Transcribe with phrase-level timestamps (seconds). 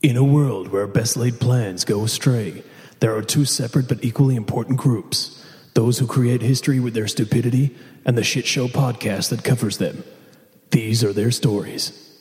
[0.00, 2.62] In a world where best laid plans go astray,
[3.00, 7.74] there are two separate but equally important groups those who create history with their stupidity,
[8.04, 10.04] and the shit show podcast that covers them.
[10.70, 12.16] These are their stories.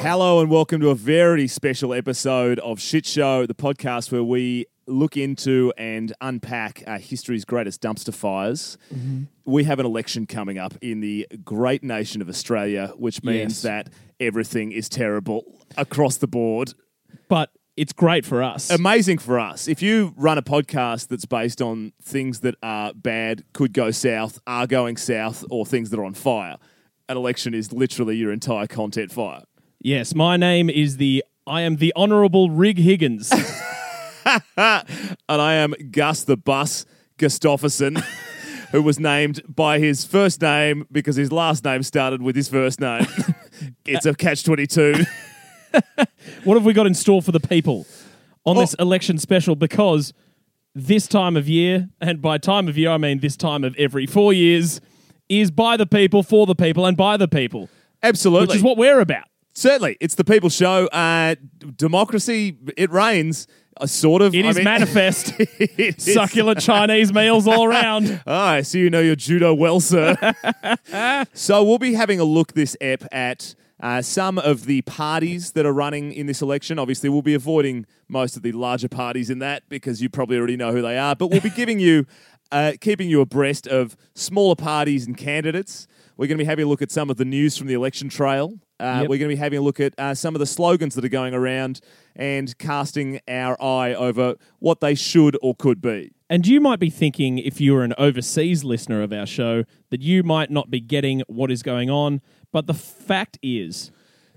[0.00, 4.66] Hello and welcome to a very special episode of Shit Show, the podcast where we
[4.88, 8.76] look into and unpack uh, history's greatest dumpster fires.
[9.44, 13.62] We have an election coming up in the great nation of Australia, which means Yes.
[13.62, 15.44] that everything is terrible
[15.76, 16.74] across the board.
[17.28, 18.70] but it's great for us.
[18.70, 19.68] Amazing for us.
[19.68, 24.40] If you run a podcast that's based on things that are bad, could go south,
[24.48, 26.56] are going south, or things that are on fire,
[27.08, 29.44] an election is literally your entire content fire.
[29.80, 33.32] yes, my name is the I am the Honourable Rig Higgins.
[34.56, 34.84] and
[35.28, 36.84] I am Gus the Bus
[37.18, 37.98] Gustafsson,
[38.72, 42.80] who was named by his first name because his last name started with his first
[42.80, 43.06] name.
[43.86, 45.04] it's a catch 22.
[46.44, 47.86] what have we got in store for the people
[48.44, 48.82] on this Oh.
[48.82, 49.54] election special?
[49.56, 50.12] Because
[50.74, 54.06] this time of year, and by time of year I mean this time of every
[54.06, 54.80] four years,
[55.28, 57.68] is by the people, for the people, and by the people,
[58.02, 58.46] Absolutely.
[58.46, 59.24] which is what we're about.
[59.54, 59.96] Certainly.
[60.00, 60.86] It's the People Show.
[60.86, 61.34] Uh,
[61.76, 63.48] democracy, it reigns.
[63.80, 64.34] Uh, sort of.
[64.34, 65.32] It I is mean- manifest.
[65.38, 66.14] It is.
[66.14, 68.20] Succulent Chinese meals all around.
[68.26, 70.16] Ah, I see you know your judo well, sir.
[71.32, 75.64] so we'll be having a look this ep at uh, some of the parties that
[75.64, 76.78] are running in this election.
[76.78, 80.56] Obviously, we'll be avoiding most of the larger parties in that because you probably already
[80.56, 81.14] know who they are.
[81.14, 82.04] But we'll be giving you,
[82.50, 85.86] uh, keeping you abreast of smaller parties and candidates.
[86.16, 88.08] We're going to be having a look at some of the news from the election
[88.08, 88.58] trail.
[88.80, 89.10] Uh, Yep.
[89.10, 91.08] We're going to be having a look at uh, some of the slogans that are
[91.08, 91.80] going around
[92.14, 96.12] and casting our eye over what they should or could be.
[96.30, 100.22] And you might be thinking, if you're an overseas listener of our show, that you
[100.22, 102.20] might not be getting what is going on.
[102.52, 103.90] But the fact is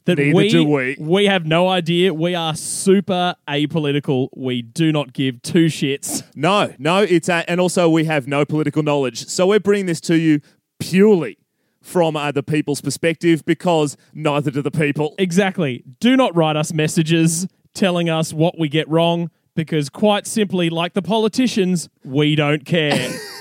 [0.06, 0.66] that we, do
[1.00, 1.26] we.
[1.26, 2.14] have no idea.
[2.14, 4.30] We are super apolitical.
[4.36, 6.24] We do not give two shits.
[6.36, 10.02] No, no, it's uh, and also we have no political knowledge, so we're bringing this
[10.02, 10.42] to you
[10.80, 11.38] purely
[11.82, 15.16] from uh, the people's perspective because neither do the people.
[15.18, 15.84] Exactly.
[16.00, 20.94] Do not write us messages telling us what we get wrong because, quite simply, like
[20.94, 23.12] the politicians, we don't care.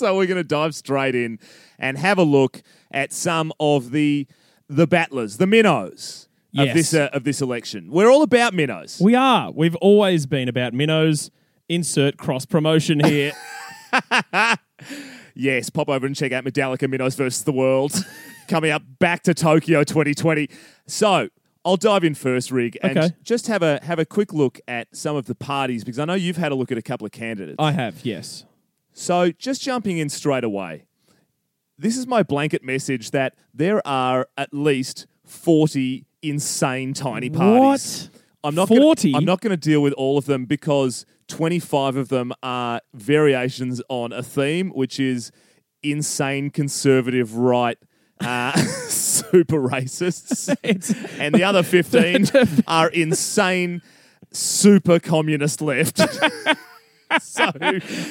[0.00, 1.38] So we're going to dive straight in
[1.78, 4.26] and have a look at some of the
[4.66, 7.90] the battlers, the minnows of this uh, of this election.
[7.90, 8.98] We're all about minnows.
[8.98, 9.50] we are.
[9.50, 11.30] We've always been about minnows.
[11.68, 13.32] Insert cross promotion here.
[15.40, 17.94] Yes, pop over and check out Medallica Minnows versus the World
[18.48, 20.48] coming up back to Tokyo 2020.
[20.86, 21.30] So
[21.64, 23.14] I'll dive in first, Rig, and Okay.
[23.22, 26.12] just have a have a quick look at some of the parties because I know
[26.12, 27.56] you've had a look at a couple of candidates.
[27.58, 28.44] I have, yes.
[28.92, 30.84] So just jumping in straight away,
[31.78, 38.10] this is my blanket message that there are at least 40 insane tiny parties.
[38.12, 38.20] What?
[38.44, 39.12] I'm not 40?
[39.12, 42.80] Gonna, I'm not going to deal with all of them because 25 of them are
[42.92, 45.32] variations on a theme, which is
[45.82, 47.78] insane conservative right.
[48.20, 48.52] Uh,
[48.88, 50.54] super racists,
[51.18, 52.26] and the other 15
[52.66, 53.80] are insane
[54.30, 55.98] super communist left.
[57.20, 57.50] so,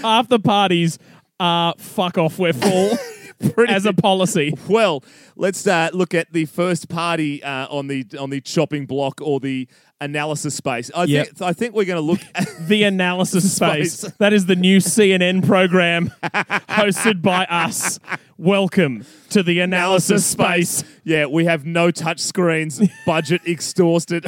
[0.01, 0.97] Half the parties
[1.40, 2.97] are fuck off, we're full
[3.53, 4.53] pretty as a policy.
[4.67, 5.03] Well,
[5.35, 9.39] let's uh, look at the first party uh, on the on the chopping block or
[9.39, 9.67] the
[10.01, 10.89] analysis space.
[10.95, 11.25] I Yep.
[11.27, 12.19] think I think we're going to look.
[12.35, 13.94] At, The analysis space.
[14.00, 14.11] Space.
[14.19, 18.00] That is the new CNN program hosted by us.
[18.38, 20.83] Welcome to the analysis space.
[21.03, 22.81] yeah, we have no touch screens.
[23.06, 24.25] Budget exhausted.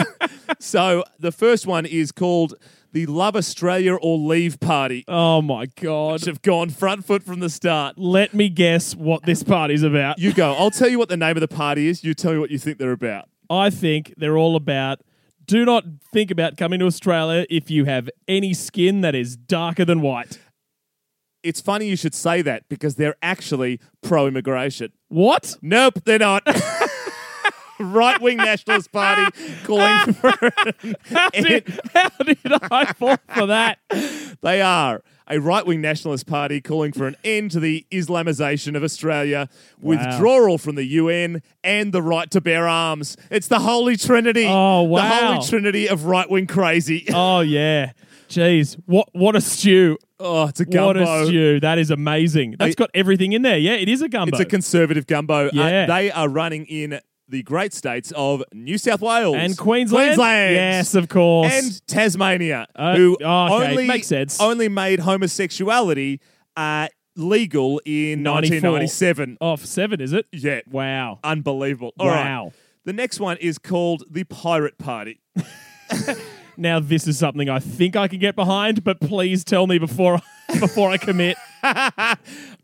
[0.60, 2.56] so the first one is called
[2.92, 6.14] the Love Australia or Leave Party, Oh my God.
[6.14, 7.98] which have gone front foot from the start.
[7.98, 10.20] Let me guess what this party's about.
[10.20, 10.54] You go.
[10.54, 12.04] I'll tell you what the name of the party is.
[12.04, 13.30] You tell me what you think they're about.
[13.50, 15.02] I think they're all about
[15.46, 19.84] do not think about coming to Australia if you have any skin that is darker
[19.84, 20.40] than white.
[21.44, 24.94] It's funny you should say that because they're actually pro-immigration.
[25.10, 25.58] What?
[25.62, 26.44] Nope, they're not.
[27.84, 29.24] right wing nationalist party
[29.64, 30.32] calling for
[31.10, 32.38] How did, how did
[32.72, 33.80] I fall for that?
[34.42, 38.84] they are a right wing nationalist party calling for an end to the Islamization of
[38.84, 39.48] Australia,
[39.80, 43.16] withdrawal from the UN, and the right to bear arms.
[43.30, 44.46] It's the holy trinity.
[44.48, 45.02] Oh, wow.
[45.02, 47.06] The holy trinity of right wing crazy.
[47.14, 47.92] Oh yeah.
[48.30, 48.82] Jeez.
[48.86, 49.98] What what a stew.
[50.20, 50.86] Oh, it's a gumbo.
[50.88, 51.60] What a stew.
[51.60, 52.56] That is amazing.
[52.60, 53.58] That's got everything in there.
[53.58, 54.30] Yeah, it is a gumbo.
[54.32, 55.48] It's a conservative gumbo.
[55.48, 55.86] Uh, Yeah.
[55.88, 57.00] they are running in
[57.32, 60.10] the great states of New South Wales and Queensland.
[60.10, 60.56] Queensland.
[60.56, 61.52] Yes, of course.
[61.52, 63.72] and Tasmania, Uh, who oh, okay.
[63.72, 64.40] only Makes sense.
[64.40, 66.20] only made homosexuality
[66.56, 68.72] uh, legal in 94.
[68.72, 69.38] 1997.
[69.42, 70.26] oh, for seven, is it?
[70.32, 71.20] Yeah, Wow.
[71.24, 71.94] unbelievable.
[71.98, 72.24] All right.
[72.26, 72.52] wow.
[72.86, 75.22] The next one is called the Pirate Party.
[76.58, 80.20] Now this is something I think I can get behind, but please tell me before
[80.60, 81.36] before I commit.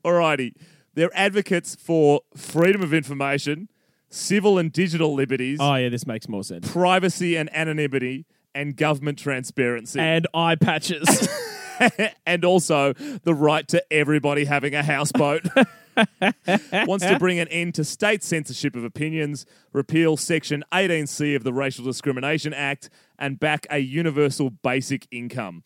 [0.06, 0.54] Alrighty.
[0.94, 3.70] They're advocates for freedom of information,
[4.10, 6.70] civil and digital liberties, Oh yeah, this makes more sense.
[6.72, 8.26] privacy and anonymity,
[8.56, 10.00] and government transparency.
[10.00, 11.28] And eye patches.
[12.26, 15.46] and also the right to everybody having a houseboat.
[16.88, 21.54] Wants to bring an end to state censorship of opinions, repeal Section 18C of the
[21.54, 22.90] Racial Discrimination Act,
[23.20, 25.64] and back a universal basic income.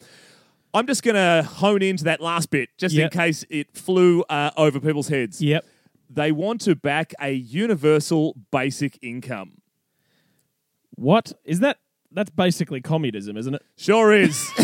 [0.74, 3.12] I'm just going to hone into that last bit just Yep.
[3.14, 5.42] in case it flew uh, over people's heads.
[5.42, 5.66] yep.
[6.14, 9.62] They want to back a universal basic income.
[10.96, 11.78] What is that?
[12.12, 13.62] That's basically communism, isn't it?
[13.78, 14.52] Sure is.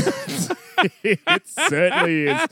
[1.03, 2.49] it certainly is.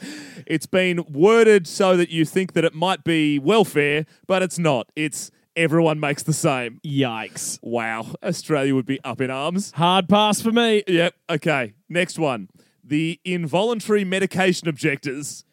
[0.47, 4.89] It's been worded so that you think that it might be welfare, but it's not.
[4.95, 6.79] It's everyone makes the same.
[6.85, 7.59] Yikes!
[7.61, 8.07] Wow.
[8.23, 9.71] Australia would be up in arms.
[9.71, 10.83] Hard pass for me.
[10.87, 11.15] Yep.
[11.31, 11.73] Okay.
[11.89, 12.47] Next one.
[12.81, 15.43] The involuntary medication objectors.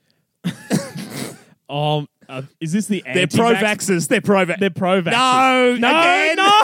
[1.72, 4.08] Um, uh, is this the They're anti-vax- pro vaxxers.
[4.08, 4.58] They're pro vax.
[4.58, 5.12] They're pro vax.
[5.12, 6.36] No, no, again.
[6.36, 6.62] no!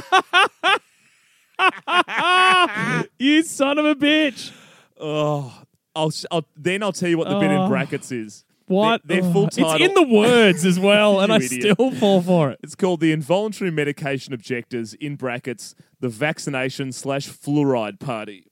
[3.18, 4.52] you son of a bitch!
[5.00, 5.62] Oh,
[5.94, 7.68] I'll, I'll, then I'll tell you what the bit in Oh.
[7.68, 8.44] brackets is.
[8.68, 9.00] What?
[9.06, 9.32] Their, their Ugh.
[9.32, 9.74] full title.
[9.76, 11.74] It's in the words as well, and You I idiot.
[11.74, 12.58] still fall for it.
[12.62, 18.44] It's called the Involuntary Medication Objectors, in brackets, the Vaccination slash Fluoride Party.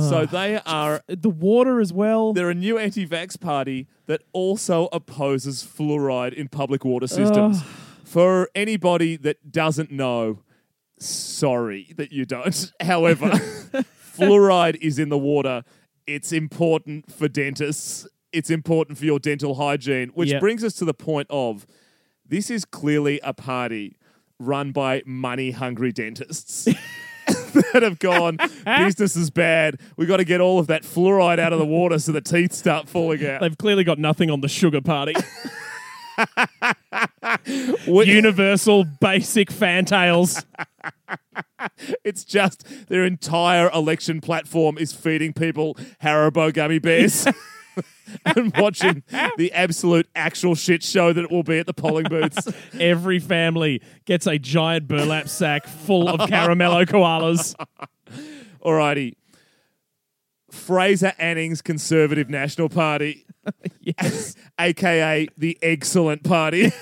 [0.00, 2.32] So they are The water as well.
[2.32, 7.62] they're a new anti-vax party that also opposes fluoride in public water systems.
[8.04, 10.40] For anybody that doesn't know,
[10.98, 12.72] sorry that you don't.
[12.80, 13.26] However,
[14.16, 15.62] fluoride is in the water.
[16.06, 18.06] It's important for dentists.
[18.32, 20.40] It's important for your dental hygiene, which Yep.
[20.40, 21.66] brings us to the point of
[22.26, 23.96] this is clearly a party
[24.38, 26.68] run by money hungry dentists.
[27.72, 29.80] that have gone, business is bad.
[29.96, 32.52] We got to get all of that fluoride out of the water so the teeth
[32.52, 33.40] start falling out.
[33.40, 35.14] They've clearly got nothing on the sugar party.
[37.86, 40.44] Universal basic fantails.
[42.04, 47.26] it's just their entire election platform is feeding people Haribo gummy bears
[48.24, 49.02] and watching
[49.36, 52.48] the absolute actual shit show that it will be at the polling booths.
[52.80, 57.54] Every family gets a giant burlap sack full of caramello koalas.
[58.64, 59.14] Alrighty.
[60.50, 63.26] Fraser Anning's Conservative National Party,
[63.80, 64.34] Yes.
[64.58, 66.72] aka the Excellent Party.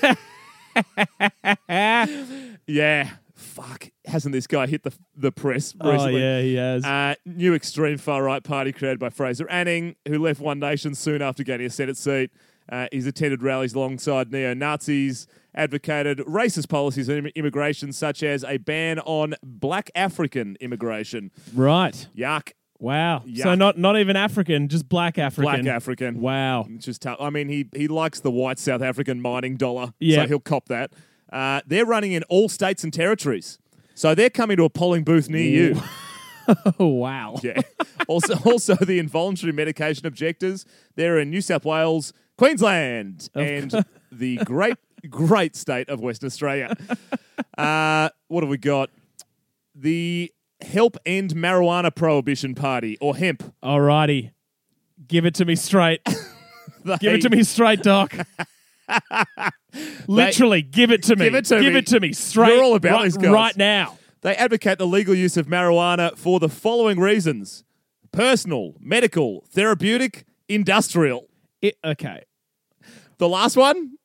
[2.67, 3.11] yeah.
[3.56, 3.88] Fuck.
[4.05, 6.20] Hasn't this guy hit the the press Oh recently?
[6.20, 6.85] yeah, he has.
[6.85, 11.23] Uh, new extreme far right party created by Fraser Anning, who left One Nation soon
[11.23, 12.31] after gaining a Senate seat.
[12.70, 18.44] Uh, he's attended rallies alongside neo Nazis, advocated racist policies on im- immigration, such as
[18.44, 21.31] a ban on black African immigration.
[21.55, 22.09] right.
[22.17, 22.52] Yuck.
[22.79, 23.23] Wow.
[23.37, 25.62] So not not even African, just black African.
[25.62, 26.20] Black African.
[26.20, 26.67] Wow.
[26.76, 27.17] Just tough.
[27.19, 30.23] I mean, he, he likes the white South African mining dollar, Yeah.
[30.23, 30.93] so he'll cop that.
[31.32, 33.58] Uh, they're running in all states and territories.
[33.94, 35.43] So they're coming to a polling booth near
[35.73, 35.82] you.
[36.78, 37.40] Oh wow.
[37.43, 37.61] Yeah.
[38.06, 40.64] also, also the involuntary medication objectors.
[40.94, 44.76] They're in New South Wales, Queensland, and the great,
[45.11, 46.76] great state of Western Australia.
[47.58, 48.90] Uh, what have we got?
[49.75, 53.52] The Help End Marijuana Prohibition Party, or HEMP.
[53.61, 54.30] Alrighty.
[55.09, 56.00] Give it to me straight.
[57.00, 58.14] Give it to me straight, Doc.
[60.06, 61.26] Literally, give it to me.
[61.26, 61.78] Give it to give me.
[61.80, 62.54] it to me straight.
[62.54, 63.30] You're all about right, these guys.
[63.30, 63.99] right now.
[64.23, 67.64] They advocate the legal use of marijuana for the following reasons
[68.12, 71.28] personal, medical, therapeutic, industrial.
[71.61, 72.23] It, okay.
[73.18, 73.97] The last one,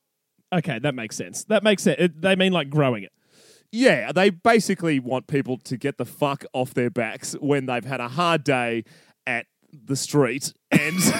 [0.53, 1.45] Okay, that makes sense.
[1.45, 1.95] That makes sense.
[1.99, 3.11] It, they mean like growing it.
[3.71, 8.01] Yeah, they basically want people to get the fuck off their backs when they've had
[8.01, 8.83] a hard day
[9.25, 10.97] at the street and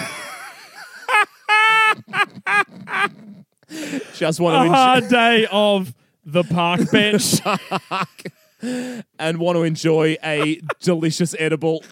[4.14, 7.40] just want A to enjoy, hard day of the park bench.
[9.18, 11.82] and want to enjoy a delicious edible.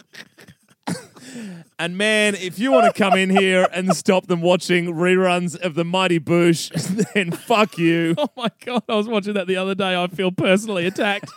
[1.79, 5.73] And man, if you want to come in here and stop them watching reruns of
[5.73, 6.69] the Mighty Boosh,
[7.13, 8.13] then fuck you.
[8.19, 9.95] oh my god, I was watching that the other day.
[9.99, 11.31] I feel personally attacked.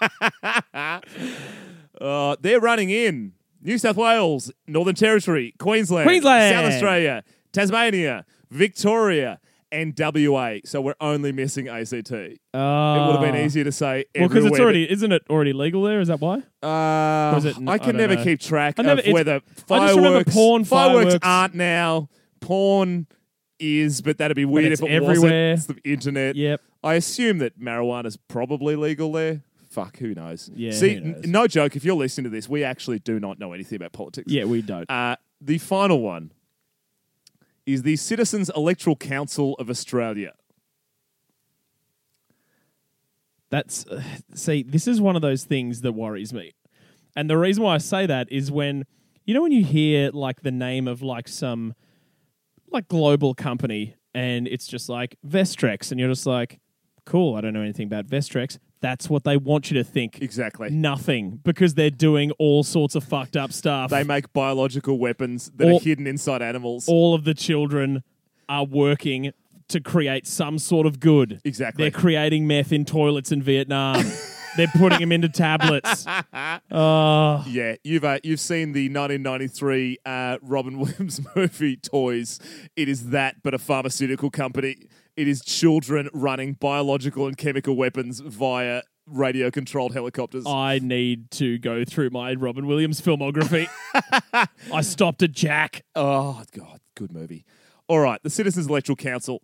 [2.00, 3.32] Uh, they're running in
[3.62, 6.54] New South Wales, Northern Territory, Queensland, Queensland.
[6.54, 9.40] South Australia, Tasmania, Victoria,
[9.74, 10.58] and WA.
[10.64, 12.10] So we're only missing ACT.
[12.12, 12.60] it would
[13.12, 16.00] have been easier to say Well, because it's everywhere, already isn't it already legal there?
[16.00, 16.42] Is that why?
[16.62, 18.24] but- Uh, is it- I I can don't never know.
[18.24, 19.38] keep track I never- of it's- whether I
[19.86, 21.18] just remember fireworks, porn, fireworks.
[21.22, 22.08] aren't now.
[22.40, 23.06] Porn
[23.58, 25.52] is, but that'd be weird it's if it everywhere.
[25.54, 25.78] wasn't.
[25.78, 26.36] It's the internet.
[26.36, 26.60] Yep.
[26.82, 29.42] I assume that marijuana's probably legal there.
[29.70, 30.50] fuck, who knows?
[30.54, 31.26] Yeah, See, who n- knows?
[31.26, 31.74] no joke.
[31.74, 34.30] If you're listening to this, we actually do not know anything about politics.
[34.30, 34.88] Yeah, we don't.
[34.88, 36.30] Uh, the final one
[37.66, 40.34] is the Citizens Electoral Council of Australia.
[43.50, 44.02] That's uh,
[44.34, 46.54] see, this is one of those things that worries me.
[47.16, 48.84] And the reason why I say that is when
[49.24, 51.74] you know when you hear like the name of like some
[52.70, 56.60] like global company and it's just like Vestrex and you're just like
[57.04, 58.58] cool, I don't know anything about Vestrex.
[58.84, 60.20] That's what they want you to think.
[60.20, 60.68] Exactly.
[60.68, 63.88] Nothing because they're doing all sorts of fucked up stuff.
[63.90, 66.86] They make biological weapons that All- are hidden inside animals.
[66.86, 68.02] all of the children
[68.46, 69.32] are working
[69.68, 71.40] to create some sort of good.
[71.44, 71.84] Exactly.
[71.84, 74.04] They're creating meth in toilets in Vietnam.
[74.58, 76.04] They're putting them into tablets.
[76.70, 82.38] Oh, Yeah, you've uh, you've seen the 1993 uh, Robin Williams movie Toys.
[82.76, 84.76] It is that, but a pharmaceutical company.
[85.16, 90.44] It is children running biological and chemical weapons via radio controlled helicopters.
[90.46, 93.68] I need to go through my Robin Williams filmography.
[94.72, 95.84] I stopped at Jack.
[95.94, 97.44] Oh, God, good movie.
[97.86, 99.42] All right, the Citizens Electoral Council.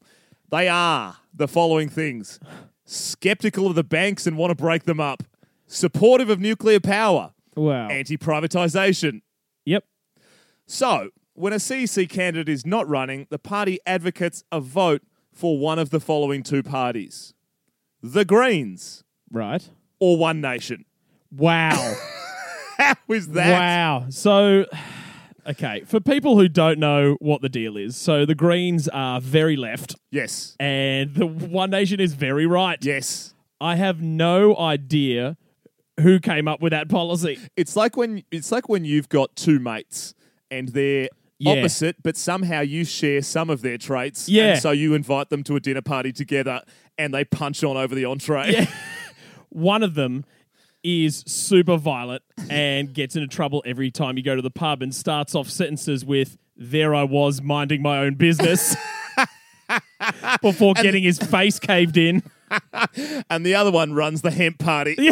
[0.50, 2.40] They are the following things
[2.84, 5.22] skeptical of the banks and want to break them up,
[5.68, 7.86] supportive of nuclear power, Wow.
[7.88, 9.20] anti privatisation.
[9.64, 9.84] yep.
[10.66, 15.78] So, when a CEC candidate is not running, the party advocates a vote for one
[15.78, 17.34] of the following two parties
[18.02, 19.68] the Greens Right.
[19.98, 20.84] or One Nation.
[21.30, 21.94] Wow.
[22.78, 23.52] How is that?
[23.60, 24.06] wow.
[24.08, 24.64] So,
[25.46, 29.56] okay, for people who don't know what the deal is, so the Greens are very
[29.56, 30.56] left Yes.
[30.58, 32.82] and the One Nation is very right.
[32.84, 33.34] Yes.
[33.60, 35.36] I have no idea
[36.00, 37.38] who came up with that policy.
[37.56, 40.14] It's like when it's like when you've got two mates
[40.50, 41.10] and they're
[41.40, 41.52] Yeah.
[41.52, 44.28] opposite, but somehow you share some of their traits.
[44.28, 44.52] Yeah.
[44.52, 46.62] And so you invite them to a dinner party together
[46.98, 48.52] and they punch on over the entree.
[48.52, 48.66] Yeah.
[49.48, 50.26] One of them
[50.82, 54.94] is super violent and gets into trouble every time you go to the pub and
[54.94, 58.76] starts off sentences with there I was minding my own business
[60.42, 62.22] before getting his face caved in.
[63.30, 65.10] and the other one runs the hemp party.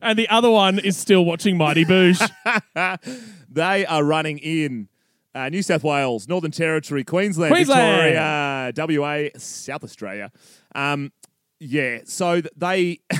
[0.00, 2.30] And the other one is still watching Mighty Boosh.
[3.48, 4.88] They are running in
[5.34, 8.74] uh, New South Wales, Northern Territory, Queensland, Queensland.
[8.74, 10.30] Victoria, WA, South Australia.
[10.74, 11.10] Um,
[11.58, 13.00] yeah, so they.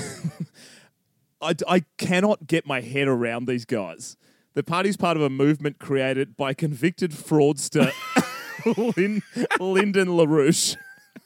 [1.41, 4.17] I, I cannot get my head around these guys.
[4.55, 7.93] The party's part of a movement created by convicted fraudster
[8.97, 9.23] Lyn-
[9.61, 10.77] Lyndon LaRouche.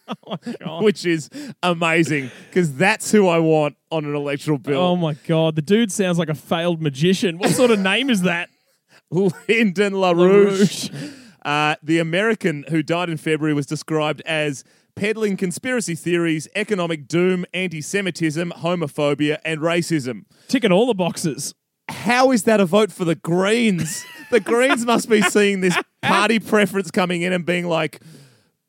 [0.80, 1.30] Which is
[1.62, 4.80] amazing because that's who I want on an electoral bill.
[4.80, 7.38] Oh my god, the dude sounds like a failed magician.
[7.38, 8.50] What sort of name is that?
[9.10, 11.16] Lyndon LaRouche.
[11.44, 14.62] Uh, the American who died in February was described as
[14.94, 20.24] peddling conspiracy theories, economic doom, anti Semitism, homophobia, and racism.
[20.48, 21.54] Ticking all the boxes.
[21.88, 24.04] How is that a vote for the Greens?
[24.30, 28.00] the Greens must be seeing this party preference coming in and being like,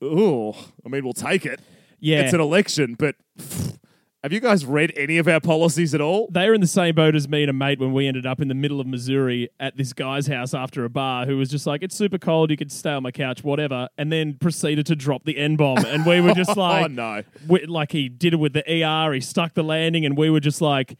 [0.01, 0.55] oh,
[0.86, 1.60] I mean, we'll take it.
[2.00, 2.22] Yeah.
[2.22, 3.77] It's an election, but pff,
[4.24, 6.27] have you guys read any of our policies at all?
[6.31, 8.39] they were in the same boat as me and a mate when we ended up
[8.39, 11.65] in the middle of Missouri at this guy's house after a bar who was just
[11.65, 14.96] like, it's super cold, you could stay on my couch, whatever, and then proceeded to
[14.96, 15.84] drop the N bomb.
[15.86, 17.24] And we were just like, oh, no.
[17.48, 20.39] we- like he did it with the ER, he stuck the landing, and we were
[20.39, 20.98] just like,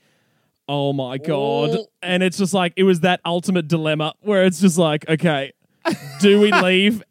[0.68, 1.72] oh my God.
[1.72, 1.86] Oh.
[2.02, 5.52] And it's just like, it was that ultimate dilemma where it's just like, okay,
[6.20, 7.04] do we leave?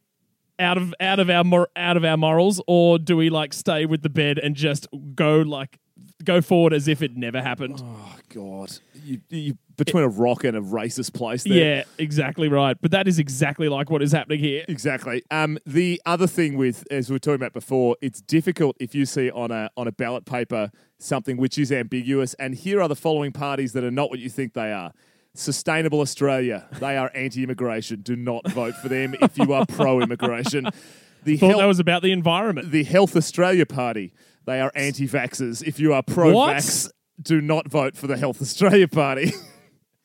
[0.61, 3.87] Out of out of our mor- out of our morals, or do we like stay
[3.87, 5.79] with the bed and just go like
[6.23, 7.83] go forward as if it never happened?
[7.83, 8.73] Oh, God.
[9.03, 11.55] You, you between a rock and a racist place there.
[11.55, 12.77] Yeah, exactly right.
[12.79, 14.65] But that is exactly like what is happening here.
[14.69, 15.23] Exactly.
[15.31, 19.07] Um, the other thing with, as we were talking about before, it's difficult if you
[19.07, 22.35] see on a on a ballot paper something which is ambiguous.
[22.35, 24.93] And here are the following parties that are not what you think they are.
[25.35, 26.67] Sustainable Australia.
[26.81, 28.01] They are anti-immigration.
[28.03, 30.67] Do not vote for them if you are pro-immigration.
[31.23, 32.71] The Thought Health- that was about the environment.
[32.71, 34.15] the Health Australia Party.
[34.47, 35.63] They are anti-vaxxers.
[35.63, 36.89] If you are pro-vax,
[37.21, 39.33] do not vote for the Health Australia Party.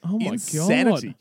[0.04, 1.08] Oh my Insanity.
[1.08, 1.16] god.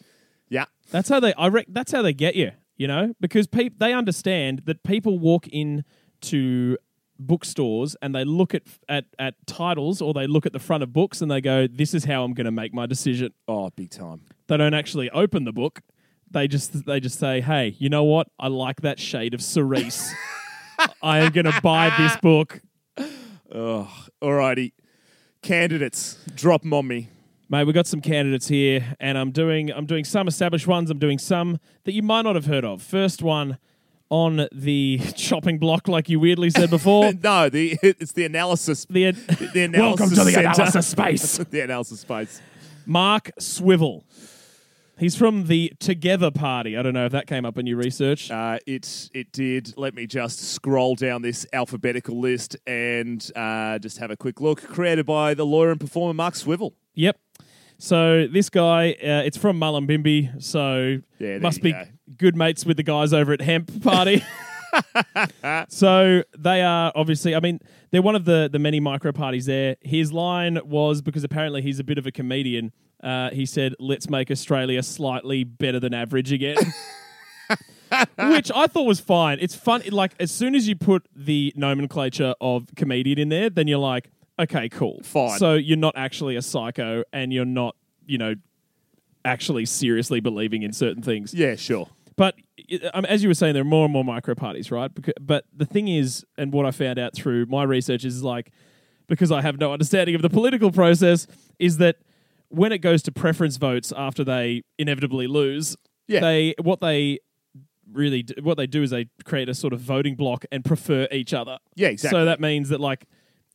[0.51, 0.65] Yeah.
[0.91, 3.15] That's how they I rec- that's how they get you, you know?
[3.21, 5.85] Because peop they understand that people walk in
[6.23, 6.77] to
[7.18, 10.92] bookstores and they look at, at at titles or they look at the front of
[10.92, 13.33] books and they go, This is how I'm gonna make my decision.
[13.49, 14.23] Oh, big time.
[14.49, 15.80] They don't actually open the book.
[16.30, 18.28] They just they just say, Hey, you know what?
[18.38, 20.12] I like that shade of cerise.
[21.02, 22.61] I am gonna buy this book.
[23.54, 23.90] Oh,
[24.23, 24.73] alrighty.
[25.42, 27.11] Candidates, drop them on me.
[27.50, 30.90] Mate, we got some candidates here, and I'm doing I'm doing some established ones.
[30.90, 32.83] I'm doing some that you might not have heard of.
[32.83, 33.59] First one,
[34.11, 37.13] on the chopping block, like you weirdly said before.
[37.23, 38.85] no, the it's the analysis.
[38.89, 40.49] the The analysis Welcome to the center.
[40.51, 41.37] analysis space.
[41.39, 42.41] the analysis space.
[42.87, 44.05] Mark Swivel.
[44.97, 46.77] He's from the Together Party.
[46.77, 48.31] I don't know if that came up in your research.
[48.31, 49.75] Uh, it it did.
[49.77, 54.63] Let me just scroll down this alphabetical list and uh, just have a quick look.
[54.63, 56.75] Created by the lawyer and performer Mark Swivel.
[56.95, 57.19] Yep.
[57.77, 61.85] So this guy, uh, it's from Mullumbimby, so Yeah, must be go.
[62.17, 64.25] Good mates with the guys over at Hemp Party.
[65.69, 69.77] so they are obviously, I mean, they're one of the the many micro parties there.
[69.81, 72.73] His line was because apparently he's a bit of a comedian.
[73.03, 76.57] Uh, he said, "Let's make Australia slightly better than average again."
[78.19, 79.39] Which I thought was fine.
[79.41, 79.83] It's fun.
[79.91, 84.11] Like as soon as you put the nomenclature of comedian in there, then you're like,
[84.39, 85.39] okay, cool, Fine.
[85.39, 88.35] So you're not actually a psycho, and you're not, you know,
[89.25, 91.33] actually seriously believing in certain things.
[91.35, 91.88] Yeah, sure.
[92.16, 92.37] But
[92.93, 94.90] um, as you were saying, there are more and more micro parties, right?
[95.21, 98.50] But the thing is, and what I found out through my research is like,
[99.09, 101.26] because I have no understanding of the political process,
[101.59, 101.97] is that
[102.49, 105.76] when it goes to preference votes after they inevitably lose,
[106.07, 106.21] Yeah.
[106.21, 107.19] they what they
[107.93, 111.09] really do, what they do is they create a sort of voting block and prefer
[111.11, 111.59] each other.
[111.75, 112.19] Yeah, exactly.
[112.21, 113.07] So that means that like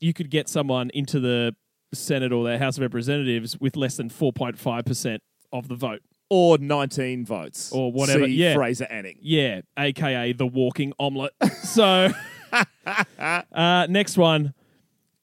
[0.02, 1.56] you could get someone into the
[1.94, 5.76] Senate or the House of Representatives with less than four point five percent of the
[5.76, 6.02] vote.
[6.30, 7.72] or 19 votes.
[7.72, 8.54] Or whatever, See yeah.
[8.54, 9.18] Fraser Anning.
[9.22, 11.34] Yeah, aka the walking omelette.
[11.64, 12.10] so,
[13.18, 14.54] uh, next one,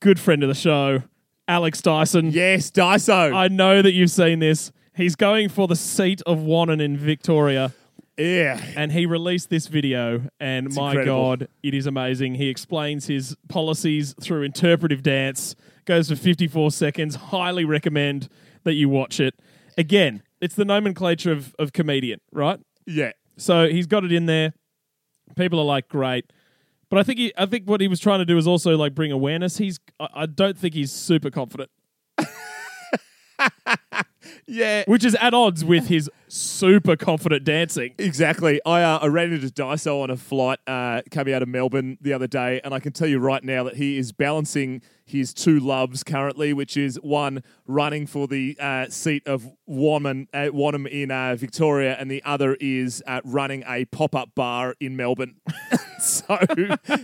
[0.01, 1.03] good friend of the show,
[1.49, 2.31] Alex Dyson.
[2.33, 3.35] Yes, Dyso.
[3.35, 4.73] I know that you've seen this.
[4.95, 7.73] He's going for the seat of Wannon in Victoria,
[8.17, 8.61] yeah.
[8.77, 10.23] and he released this video.
[10.41, 11.37] And my incredible.
[11.37, 12.37] God, it is amazing.
[12.37, 15.55] He explains his policies through interpretive dance.
[15.85, 17.15] Goes for 54 seconds.
[17.15, 18.29] Highly recommend
[18.65, 19.35] that you watch it.
[19.77, 22.59] Again, it's the nomenclature of, of comedian, right?
[22.87, 23.13] Yeah.
[23.37, 24.55] So he's got it in there.
[25.37, 26.33] People are like, great.
[26.89, 28.95] But I think he, I think what he was trying to do is also like
[28.95, 29.59] bring awareness.
[29.59, 31.71] He's, I, I don't think he's super confident,
[34.49, 34.85] Yeah.
[34.87, 37.95] which is at odds with his super confident dancing.
[37.99, 38.61] Exactly.
[38.65, 42.13] I uh, I ran into Dyso on a flight uh, coming out of Melbourne the
[42.13, 45.61] other day, and I can tell you right now that he is balancing his two
[45.61, 51.13] loves currently, which is one running for the uh, seat of Wanman, uh, Wanham in
[51.13, 55.37] uh, Victoria, and the other is uh, running a pop up bar in Melbourne.
[56.01, 56.39] so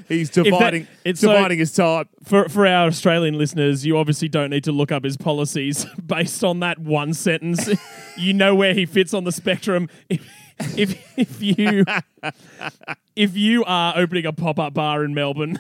[0.09, 2.09] he's dividing it's so- dividing his time.
[2.25, 6.43] For for our Australian listeners, you obviously don't need to look up his policies based
[6.43, 7.71] on that one sentence.
[8.17, 9.89] you know where he fits on the spectrum.
[10.09, 10.29] If
[10.77, 11.85] if, if you
[13.17, 15.59] if you are opening a pop up bar in Melbourne,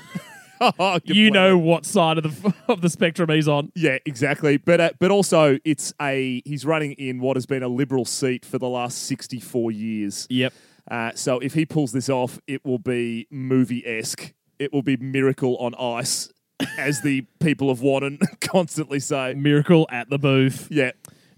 [0.78, 3.72] Oh, you know what side of the of the spectrum he's on.
[3.74, 4.56] Yeah, exactly.
[4.56, 8.44] But uh, but also, it's a he's running in what has been a liberal seat
[8.44, 10.26] for the last sixty four years.
[10.30, 10.52] Yep.
[10.90, 14.32] Uh, so if he pulls this off, it will be movie esque.
[14.58, 16.32] It will be miracle on ice,
[16.78, 19.34] as the people of Wannon constantly say.
[19.34, 20.68] Miracle at the booth.
[20.70, 20.92] Yeah,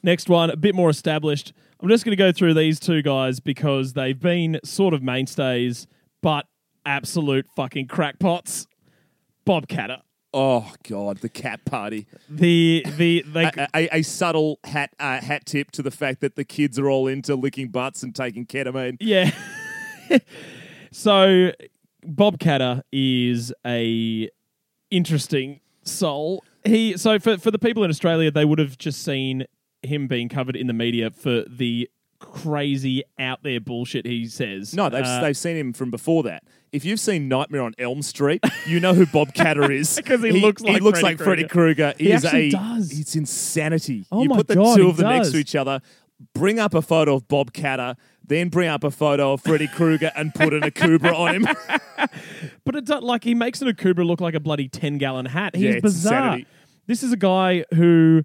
[0.05, 1.55] Next one, a bit more established.
[1.81, 5.87] I'm just going to go through these two guys because they've been sort of mainstays,
[6.23, 6.45] but
[6.85, 8.67] absolute fucking crackpots.
[9.45, 10.03] Bob Katter.
[10.37, 12.09] Oh God, the cat party.
[12.29, 16.35] The the they A, a, a subtle hat uh, hat tip to the fact that
[16.35, 18.97] the kids are all into licking butts and taking ketamine.
[18.99, 19.31] yeah.
[20.91, 21.53] so
[22.05, 24.29] Bob Katter is a
[24.91, 26.43] interesting soul.
[26.65, 29.47] He so for for the people in Australia, they would have just seen
[29.83, 31.89] him being covered in the media for the
[32.25, 34.75] crazy out there bullshit he says.
[34.75, 36.43] No, they've, Uh, they've seen him from before that.
[36.73, 40.33] If you've seen Nightmare on Elm Street, you know who Bob Katter is 'Cause he
[40.33, 41.95] looks like he looks Freddy like Freddy Krueger.
[41.99, 42.99] He, He is actually a, does.
[43.01, 44.07] It's insanity.
[44.11, 45.33] Oh you my put the God, two he of them next does.
[45.35, 45.81] to each other,
[46.35, 47.95] bring up a photo of Bob Katter,
[48.27, 51.47] then bring up a photo of Freddy Krueger and put an Akubra on him.
[52.65, 55.55] But it does, like he makes an Akubra look like a bloody ten gallon hat.
[55.55, 56.17] He's Yeah, it's bizarre.
[56.19, 56.47] insanity.
[56.87, 58.23] This is a guy who,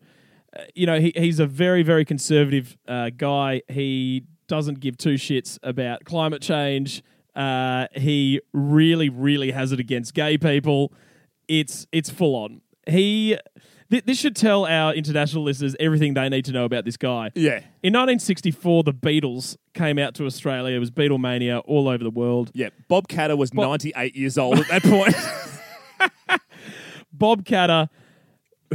[0.75, 3.61] you know, he, he's a very very conservative uh, guy.
[3.67, 7.03] He doesn't give two shits about climate change.
[7.35, 10.91] Uh, he really really has it against gay people.
[11.47, 12.61] It's it's full on.
[12.87, 13.37] He.
[13.91, 17.31] th- This should tell our international listeners everything they need to know about this guy.
[17.35, 17.59] yeah.
[17.81, 20.75] In 1964, the Beatles came out to Australia.
[20.75, 22.51] It was Beatlemania all over the world.
[22.53, 26.39] Yeah, Bob Katter was 98 years old at that point.
[27.11, 27.89] Bob Katter,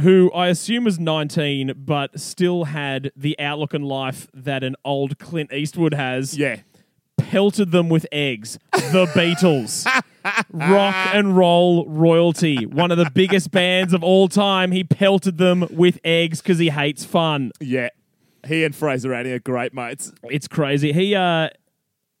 [0.01, 5.19] who I assume was 19, but still had the outlook on life that an old
[5.19, 6.61] Clint Eastwood has, yeah.
[7.17, 8.59] pelted them with eggs.
[8.73, 9.85] The Beatles.
[10.51, 12.65] Rock and roll royalty.
[12.65, 14.71] One of the biggest bands of all time.
[14.71, 17.51] He pelted them with eggs because he hates fun.
[17.59, 17.89] Yeah.
[18.47, 20.11] He and Fraser Anning are great mates.
[20.23, 20.93] It's crazy.
[20.93, 21.49] He, uh,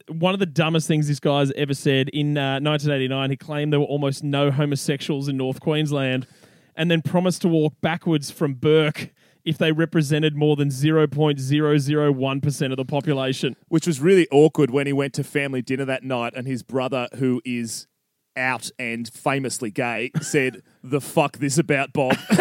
[0.07, 2.09] one of the dumbest things this guy's ever said.
[2.09, 6.27] In uh, 1989, he claimed there were almost no homosexuals in North Queensland,
[6.75, 9.11] and then promised to walk backwards from Bourke
[9.43, 13.55] if they represented more than 0.001% of the population.
[13.67, 17.07] Which was really awkward when he went to family dinner that night and his brother,
[17.15, 17.87] who is
[18.35, 22.17] out and famously gay, said, The fuck this about, Bob?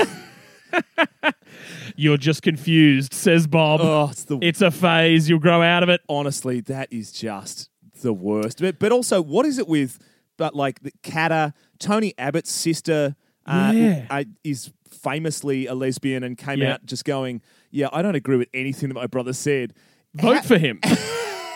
[1.97, 3.81] You're just confused, says Bob.
[3.83, 5.29] oh, it's the It's a phase.
[5.29, 6.01] You'll grow out of it.
[6.09, 7.71] honestly, that is just
[8.03, 8.61] the worst.
[8.61, 9.99] But, but also, what is it with,
[10.37, 13.15] but like the Kata, Tony Abbott's sister,
[13.47, 14.07] uh, Yeah.
[14.11, 16.75] uh, is famously a lesbian and came Yeah.
[16.75, 19.75] out just going, "Yeah, I don't agree with anything that my brother said."
[20.15, 20.81] Vote for him.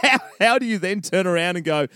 [0.02, 1.86] How, how do you then turn around and go,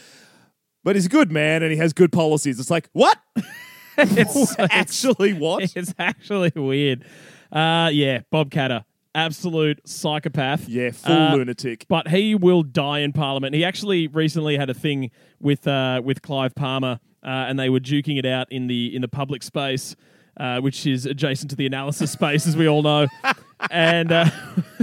[0.85, 2.59] "But he's a good man and he has good policies"?
[2.61, 3.16] It's like what?
[3.98, 5.72] it's, Actually, what?
[5.76, 7.05] it's actually weird.
[7.50, 10.68] Uh, yeah, Bob Katter, absolute psychopath.
[10.68, 11.87] Yeah, full Uh, lunatic.
[11.88, 13.55] But he will die in Parliament.
[13.55, 17.80] He actually recently had a thing with uh, with Clive Palmer, uh, and they were
[17.80, 19.96] duking it out in the in the public space,
[20.38, 23.06] uh, which is adjacent to the analysis space, as we all know,
[23.70, 24.26] and uh,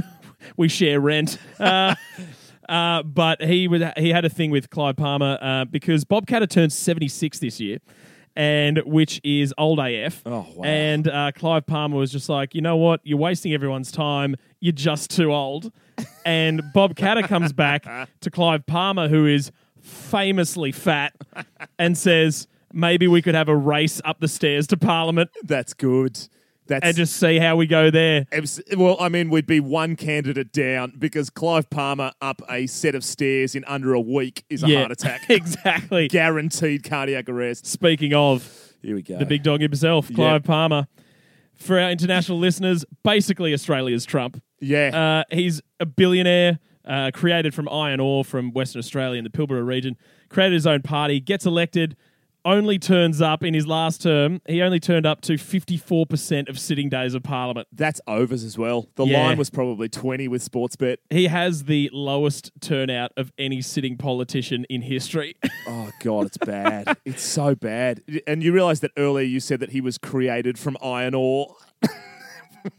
[0.58, 1.38] we share rent.
[1.60, 1.96] Uh,
[2.68, 6.50] uh, but he was he had a thing with Clive Palmer uh, because Bob Katter
[6.50, 7.80] turns seventy six this year.
[8.36, 10.22] And which is old AF.
[10.26, 10.64] Oh, wow.
[10.64, 13.02] And uh, Clive Palmer was just like, you know what?
[13.04, 14.38] You're wasting everyone's time.
[14.62, 15.74] You're just too old.
[16.26, 17.86] And Bob Katter comes back
[18.22, 21.14] to Clive Palmer, who is famously fat,
[21.78, 26.20] and says, maybe we could have a race up the stairs to Parliament That's good.
[26.68, 28.26] That's and just see how we go there.
[28.32, 32.94] Abs- Well, I mean, we'd be one candidate down because Clive Palmer up a set
[32.94, 35.22] of stairs in under a week is a heart attack.
[35.30, 36.08] exactly.
[36.08, 37.66] Guaranteed cardiac arrest.
[37.66, 39.18] Speaking of Here we go.
[39.18, 40.88] the big dog himself, Clive Palmer.
[41.56, 44.40] For our international listeners, basically Australia's Trump.
[44.62, 45.24] Yeah.
[45.30, 49.66] Uh, he's a billionaire, uh, created from iron ore from Western Australia in the Pilbara
[49.66, 49.96] region,
[50.28, 51.96] created his own party, gets elected,
[52.46, 54.42] only turns up in his last term.
[54.48, 57.68] He only turned up to 54% of sitting days of Parliament.
[57.74, 58.88] That's overs as well.
[58.96, 59.22] The Yeah.
[59.28, 60.98] line was probably 20 with Sportsbet.
[61.10, 65.36] He has the lowest turnout of any sitting politician in history.
[65.72, 66.98] Oh, God, it's bad.
[67.06, 68.02] it's so bad.
[68.26, 71.56] And you realize that earlier you said that he was created from iron ore.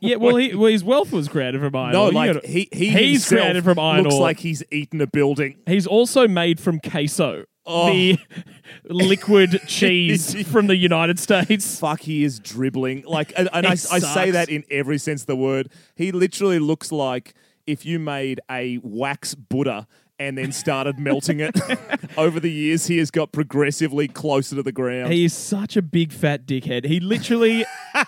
[0.00, 2.08] yeah, well, he, well, his wealth was created from iron No, ore.
[2.10, 4.20] You like gotta- he, he he's himself created from iron looks ore.
[4.22, 5.56] like he's eaten a building.
[5.66, 7.92] He's also made from queso, Oh.
[7.92, 8.18] the
[8.84, 11.78] liquid cheese from the United States.
[11.78, 14.32] fuck he is dribbling like and, and I, I say sucks.
[14.32, 17.34] that in every sense of the word he literally looks like
[17.66, 19.86] if you made a wax buddha
[20.18, 21.54] and then started melting it
[22.18, 25.82] over the years he has got progressively closer to the ground He is such a
[25.82, 26.86] big fat dickhead.
[26.86, 27.64] He literally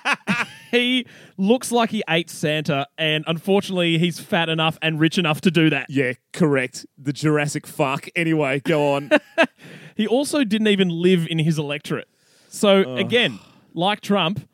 [0.73, 1.07] he
[1.37, 5.71] looks like he ate Santa, and unfortunately, he's fat enough and rich enough to do
[5.71, 5.87] that.
[5.89, 9.11] yeah correct the jurassic fuck anyway go on
[9.97, 12.09] He also didn't even live in his electorate.
[12.49, 13.39] So again,
[13.75, 14.49] like Trump,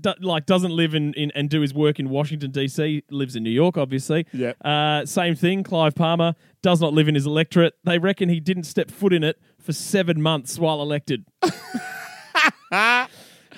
[0.00, 3.04] do, like doesn't live in, in and do his work in Washington D.C.
[3.10, 4.26] Lives in New York, obviously.
[4.32, 4.56] Yep.
[4.64, 5.62] Uh, same thing.
[5.62, 7.74] Clive Palmer does not live in his electorate.
[7.84, 11.24] They reckon he didn't step foot in it for seven months while elected.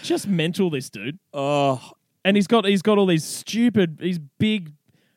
[0.02, 1.18] Just mental, this dude.
[1.32, 1.92] oh
[2.24, 4.72] and he's got he's got all these stupid, his big,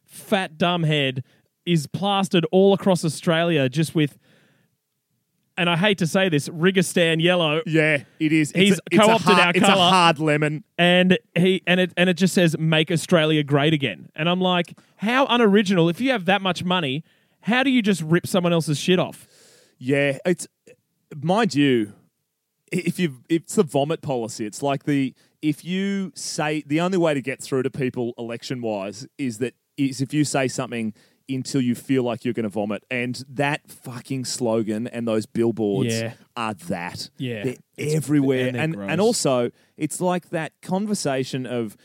[0.06, 1.24] fat, dumb head
[1.66, 4.18] is plastered all across Australia just with.
[5.56, 9.36] And I hate to say this, Rigastan yellow, yeah it is It's He's a, co-opted
[9.36, 12.90] hard, our it's a hard lemon and he and it and it just says "Make
[12.90, 15.90] Australia Great Again." And I'm like, how unoriginal!
[15.90, 17.04] If you have that much money,
[17.42, 19.28] how do you just rip someone else's shit off?
[19.78, 20.48] Yeah, it's
[21.22, 21.94] mind you,
[22.74, 24.46] if you it's the vomit policy.
[24.46, 28.62] It's like the if you say the only way to get through to people election
[28.62, 30.94] wise is that is if you say something
[31.30, 35.94] until you feel like you're going to vomit, and that fucking slogan and those billboards
[36.02, 36.14] Yeah.
[36.36, 37.10] are that.
[37.18, 37.44] Yeah.
[37.44, 41.78] they're It's- everywhere, and and and also it's like that conversation of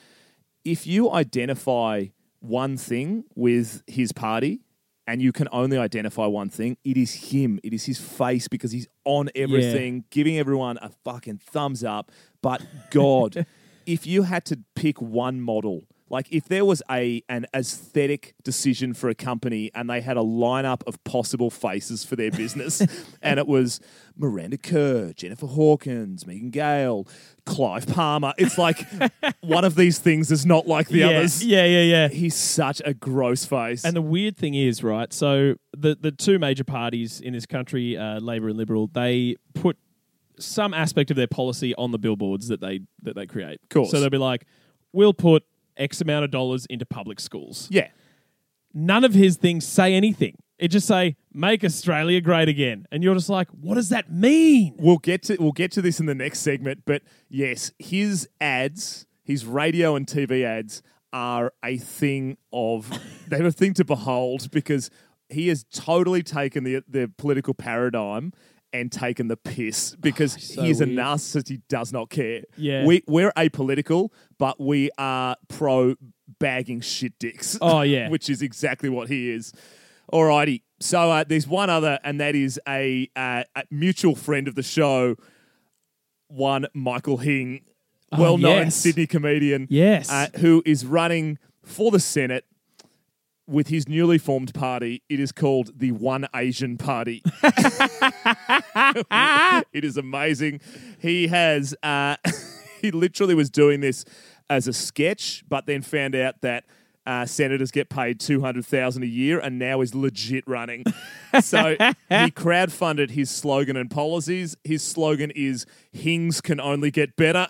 [0.64, 2.06] if you identify
[2.40, 4.60] one thing with his party
[5.08, 7.58] and you can only identify one thing, it is him.
[7.64, 12.12] It is his face because he's on everything, giving everyone a fucking thumbs up.
[12.42, 13.46] But God,
[13.86, 18.94] if you had to pick one model, like if there was a an aesthetic decision
[18.94, 22.80] for a company and they had a lineup of possible faces for their business,
[23.22, 23.80] and it was
[24.16, 27.06] Miranda Kerr, Jennifer Hawkins, Megan Gale,
[27.44, 28.84] Clive Palmer, it's like
[29.40, 31.44] one of these things is not like the yeah, others.
[31.44, 32.08] yeah, yeah, yeah.
[32.08, 33.84] He's such a gross face.
[33.84, 35.12] And the weird thing is, right?
[35.12, 39.76] So the the two major parties in this country, uh, Labor and Liberal, they put
[40.38, 43.60] some aspect of their policy on the billboards that they that they create.
[43.70, 43.90] Course.
[43.90, 44.46] So they'll be like,
[44.92, 45.44] "We'll put
[45.78, 47.88] X amount of dollars into public schools." yeah.
[48.74, 50.36] None of his things say anything.
[50.58, 54.74] It just say "Make Australia Great Again," and you're just like, "What does that mean?"
[54.78, 59.06] We'll get to we'll get to this in the next segment, but yes, his ads,
[59.22, 62.90] his radio and TV ads are a thing of
[63.28, 64.90] they're a thing to behold because
[65.28, 68.32] he has totally taken the the political paradigm
[68.72, 71.48] and taken the piss because so he's a narcissist.
[71.48, 72.42] He does not care.
[72.56, 72.84] Yeah.
[72.84, 75.94] we we're apolitical, but we are pro
[76.38, 77.58] bagging shit dicks.
[77.60, 78.08] Oh, yeah.
[78.10, 79.52] which is exactly what he is.
[80.12, 84.54] Alrighty, so uh, there's one other, and that is a, uh, a mutual friend of
[84.54, 85.16] the show,
[86.28, 87.62] one Michael Hing,
[88.10, 88.76] Oh, well-known yes.
[88.76, 90.10] Sydney comedian, Yes.
[90.10, 92.46] uh, who is running for the Senate
[93.48, 95.02] with his newly formed party.
[95.08, 97.22] It is called the One Asian Party.
[99.72, 100.60] it is amazing.
[100.98, 102.16] He has uh,
[102.80, 104.04] he literally was doing this
[104.50, 106.64] as a sketch, but then found out that.
[107.06, 110.84] Uh, senators get paid two hundred thousand a year, and now is legit running.
[111.40, 114.58] so he crowdfunded his slogan and policies.
[114.62, 117.46] His slogan is "Hings can only get better,"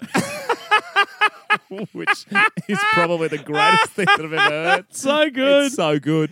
[1.92, 2.26] which
[2.68, 4.86] is probably the greatest thing that I've ever heard.
[4.94, 5.66] so good.
[5.66, 6.30] It's so good.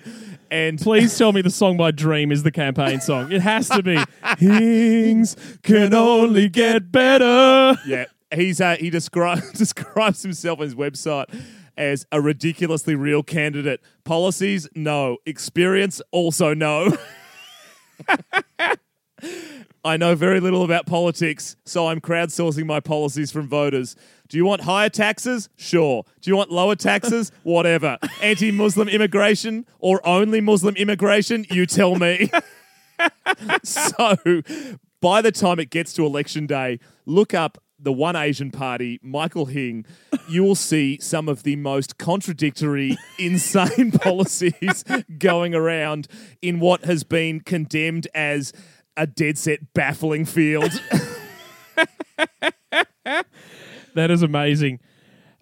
[0.51, 3.33] And Please tell me the song by D:Ream is the campaign song.
[3.33, 3.99] It has to be.
[4.39, 7.79] Things can only get better.
[7.87, 11.27] yeah, he's uh, he describes describes himself on his website
[11.77, 13.81] as a ridiculously real candidate.
[14.05, 15.19] Policies, no.
[15.27, 16.97] Experience, also no.
[19.85, 23.95] I know very little about politics, so I'm crowdsourcing my policies from voters.
[24.29, 25.49] Do you want higher taxes?
[25.57, 26.05] Sure.
[26.21, 27.33] Do you want lower taxes?
[27.43, 27.99] Whatever.
[28.23, 31.47] Anti Muslim immigration or only Muslim immigration?
[31.51, 32.31] You tell me.
[33.63, 34.17] so
[35.01, 39.47] by the time it gets to election day, look up the One Asian Party, Michael
[39.47, 39.85] Hing.
[40.29, 44.85] You will see some of the most contradictory, insane policies
[45.19, 46.09] going around
[46.41, 48.53] in what has been condemned as
[48.97, 50.81] a dead set baffling field.
[53.97, 54.79] That is amazing.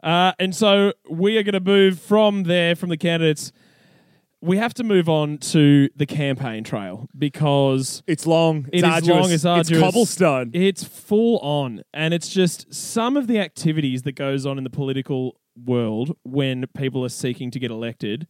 [0.03, 3.53] Uh, and so we are going to move from there, from the candidates.
[4.41, 8.67] We have to move on to the campaign trail because It's long.
[8.73, 9.09] It's It is arduous.
[9.23, 9.81] long, it's arduous.
[9.83, 10.51] cobblestone.
[10.53, 14.71] It's full on, and it's just some of the activities that goes on in the
[14.71, 18.27] political world when people are seeking to get elected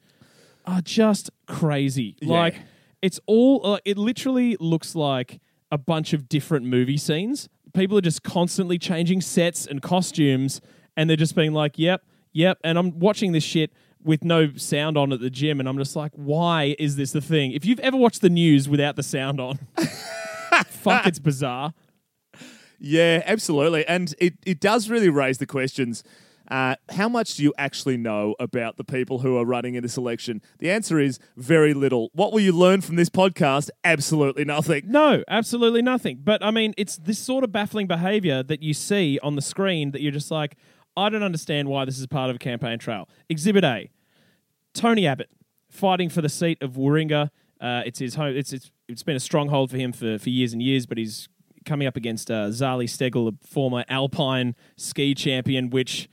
[0.67, 2.17] are just crazy.
[2.21, 2.33] Yeah.
[2.33, 2.61] Like
[3.03, 3.67] it's all.
[3.67, 5.41] Uh, it literally looks like
[5.73, 7.49] a bunch of different movie scenes.
[7.75, 10.61] People are just constantly changing sets and costumes,
[10.97, 14.97] and they're just being like, "Yep, yep." And I'm watching this shit with no sound
[14.97, 17.81] on at the gym, and I'm just like, "Why is this the thing?" If you've
[17.81, 19.59] ever watched the news without the sound on,
[20.67, 21.75] fuck, it's bizarre.
[22.79, 23.87] Yeah, absolutely.
[23.87, 26.05] And it, it does really raise the questions.
[26.49, 29.97] Uh, how much do you actually know about the people who are running in this
[29.97, 30.43] election?
[30.59, 32.11] The answer is very little.
[32.13, 33.71] What will you learn from this podcast?
[33.83, 34.85] Absolutely nothing.
[34.87, 36.21] No, absolutely nothing.
[36.23, 39.93] But I mean, it's this sort of baffling behavior that you see on the screen
[39.93, 40.57] that you're just like,
[40.97, 43.09] I don't understand why this is part of a campaign trail.
[43.29, 43.91] Exhibit A
[44.75, 45.31] Tony Abbott
[45.71, 47.31] fighting for the seat of Warringah.
[47.61, 48.37] Uh, it's his home.
[48.37, 51.29] It's, it's it's been a stronghold for him for, for years and years, but he's
[51.65, 55.71] coming up against uh, Zali Steggall, a former Alpine ski champion.
[55.71, 56.09] Which,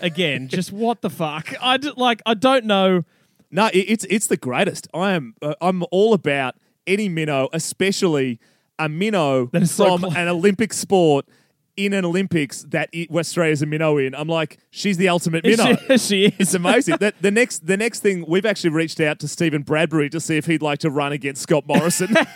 [0.00, 1.52] again, just what the fuck?
[1.60, 2.22] I d- like.
[2.26, 3.04] I don't know.
[3.50, 4.88] No, it, it's it's the greatest.
[4.94, 8.38] I am uh, I'm all about any minnow, especially
[8.78, 11.26] a minnow That is so from an Olympic sport
[11.76, 14.14] in an Olympics that it, Australia's a minnow in.
[14.14, 15.76] I'm like, she's the ultimate minnow.
[15.90, 16.32] She, she is.
[16.38, 16.96] It's amazing.
[17.00, 20.36] that the next the next thing we've actually reached out to Steven Bradbury to see
[20.36, 22.14] if he'd like to run against Scott Morrison.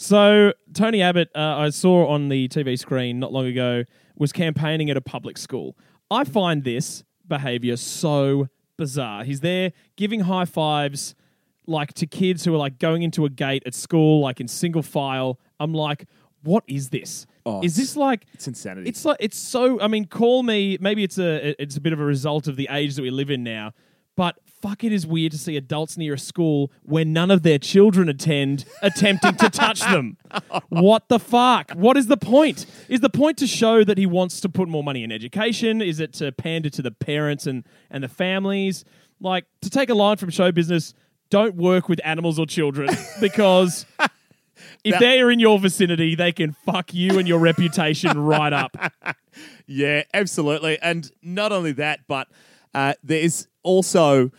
[0.00, 3.82] So Tony Abbott, uh, I saw on the TV screen not long ago,
[4.18, 5.76] was campaigning at a public school.
[6.10, 9.24] I find this behavior so bizarre.
[9.24, 11.14] He's there giving high fives,
[11.66, 14.82] like to kids who are like going into a gate at school, like in single
[14.82, 15.38] file.
[15.60, 16.06] I'm like,
[16.42, 17.26] what is this?
[17.44, 18.26] Oh, is this like?
[18.32, 18.88] it's insanity.
[18.88, 19.80] It's like it's so.
[19.80, 20.78] I mean, call me.
[20.80, 23.30] Maybe it's a it's a bit of a result of the age that we live
[23.30, 23.72] in now.
[24.16, 27.58] But fuck, it is weird to see adults near a school where none of their
[27.58, 30.16] children attend attempting to touch them.
[30.68, 31.72] What the fuck?
[31.72, 32.66] What is the point?
[32.88, 35.80] Is the point to show that he wants to put more money in education?
[35.82, 38.84] Is it to pander to the parents and and the families?
[39.20, 40.94] Like to take a line from show business.
[41.30, 42.88] Don't work with animals or children
[43.20, 43.84] because
[44.84, 48.76] if That- they're in your vicinity, they can fuck you and your reputation right up.
[49.66, 50.78] Yeah, absolutely.
[50.80, 52.28] And not only that, but
[52.74, 54.30] uh, there's also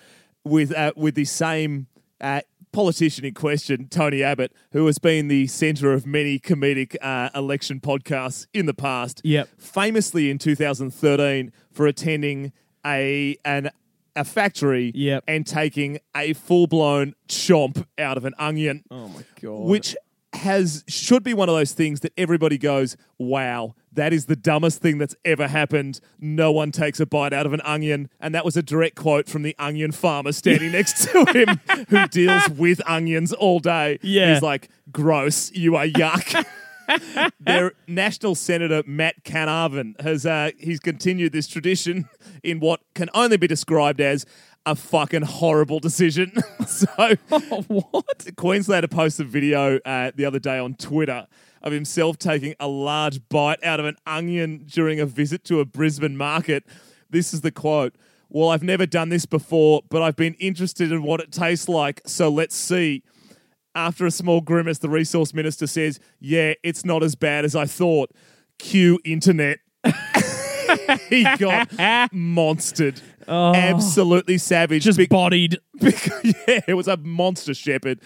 [0.43, 1.87] with uh, with the same
[2.21, 7.29] uh, politician in question, Tony Abbott, who has been the centre of many comedic uh,
[7.35, 9.21] election podcasts in the past.
[9.23, 9.49] Yep.
[9.57, 12.51] Famously in 2013 for attending
[12.85, 13.69] a an
[14.15, 15.23] a factory Yep.
[15.27, 19.65] and taking a full blown chomp out of an onion, Oh my god.
[19.67, 19.95] which
[20.33, 24.81] has should be one of those things that everybody goes, "Wow, that is the dumbest
[24.81, 28.45] thing that's ever happened." No one takes a bite out of an onion, and that
[28.45, 32.81] was a direct quote from the onion farmer standing next to him, who deals with
[32.87, 33.99] onions all day.
[34.01, 34.33] Yeah.
[34.33, 36.45] he's like, "Gross, you are yuck."
[37.39, 42.09] Their national senator Matt Canavan has uh, he's continued this tradition
[42.43, 44.25] in what can only be described as
[44.69, 46.31] a fucking horrible decision.
[46.67, 46.87] so,
[47.67, 48.27] what?
[48.37, 51.27] Queenslander posted a video uh, the other day on Twitter
[51.63, 55.65] of himself taking a large bite out of an onion during a visit to a
[55.65, 56.63] Brisbane market.
[57.09, 57.95] This is the quote.
[58.29, 62.01] Well, I've never done this before, but I've been interested in what it tastes like,
[62.05, 63.03] so let's see.
[63.73, 67.65] After a small grimace, the resource minister says, Yeah, it's not as bad as I
[67.65, 68.11] thought.
[68.59, 69.59] Cue internet.
[71.09, 71.69] he got
[72.13, 73.01] monstered.
[73.29, 74.83] Absolutely savage.
[74.83, 75.57] Just Big- bodied.
[75.79, 77.99] because, yeah, it was a monster shepherd.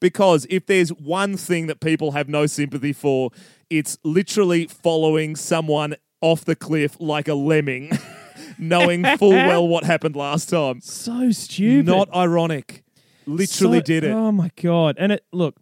[0.00, 3.30] Because if there's one thing that people have no sympathy for,
[3.68, 7.90] it's literally following someone off the cliff like a lemming,
[8.58, 10.80] knowing full well what happened last time.
[10.80, 11.86] So stupid.
[11.86, 12.82] Not ironic.
[13.26, 14.10] Literally So- did it.
[14.12, 14.96] Oh my god!
[14.98, 15.56] And it look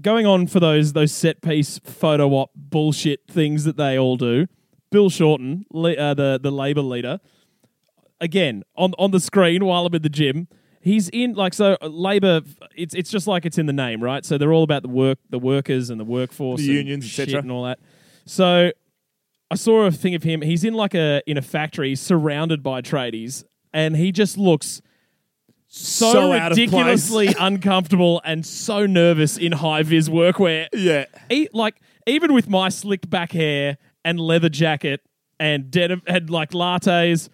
[0.00, 4.46] going on for those those set piece photo op bullshit things that they all do.
[4.90, 7.20] Bill Shorten, le- uh, the the Labor leader,
[8.20, 10.48] again on on the screen while I'm in the gym.
[10.80, 12.40] He's in like so uh, Labor.
[12.76, 14.24] It's it's just like it's in the name, right?
[14.24, 17.08] So they're all about the work, the workers, and the workforce, The and unions, et
[17.08, 17.42] shit cetera.
[17.42, 17.78] and all that.
[18.26, 18.70] So
[19.50, 20.40] I saw a thing of him.
[20.42, 24.80] He's in like a in a factory surrounded by tradies, and he just looks
[25.66, 26.68] so, So out of place.
[26.70, 30.68] ridiculously uncomfortable and so nervous in high vis workwear.
[30.72, 31.04] Yeah.
[31.30, 31.76] E- like
[32.06, 35.00] even with my slicked back hair and leather jacket
[35.38, 37.28] and denim and like lattes,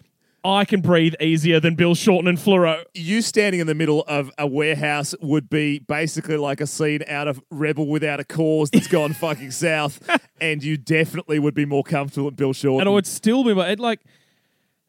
[0.44, 2.84] I can breathe easier than Bill Shorten and Fluoro.
[2.92, 7.28] You standing in the middle of a warehouse would be basically like a scene out
[7.28, 10.06] of Rebel Without a Cause that's gone fucking south,
[10.42, 12.80] and you definitely would be more comfortable at Bill Shorten.
[12.80, 14.00] And I would still be it, like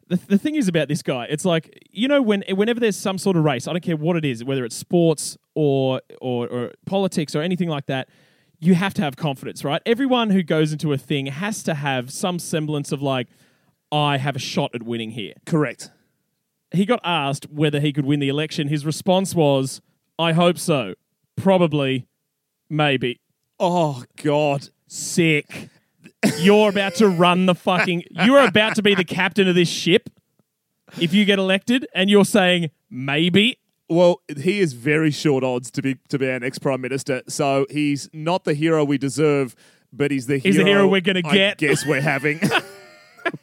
[0.08, 3.16] the, the thing is about this guy, it's like you know when whenever there's some
[3.16, 6.72] sort of race, I don't care what it is, whether it's sports or or, or
[6.84, 8.08] politics or anything like that,
[8.60, 9.80] you have to have confidence, right?
[9.86, 13.28] Everyone who goes into a thing has to have some semblance of like,
[13.92, 15.34] I have a shot at winning here.
[15.46, 15.90] Correct.
[16.72, 18.68] He got asked whether he could win the election.
[18.68, 19.80] His response was,
[20.18, 20.94] I hope so.
[21.36, 22.06] Probably,
[22.68, 23.20] maybe.
[23.60, 24.68] Oh, God.
[24.88, 25.68] Sick.
[26.38, 28.04] You're about to run the fucking.
[28.10, 30.10] You're about to be the captain of this ship
[31.00, 33.58] if you get elected, and you're saying maybe.
[33.88, 37.22] Well, he is very short odds to be to be our next prime minister.
[37.28, 39.54] So he's not the hero we deserve,
[39.92, 41.58] but he's the He's hero, the hero we're gonna I get.
[41.58, 42.40] guess we're having,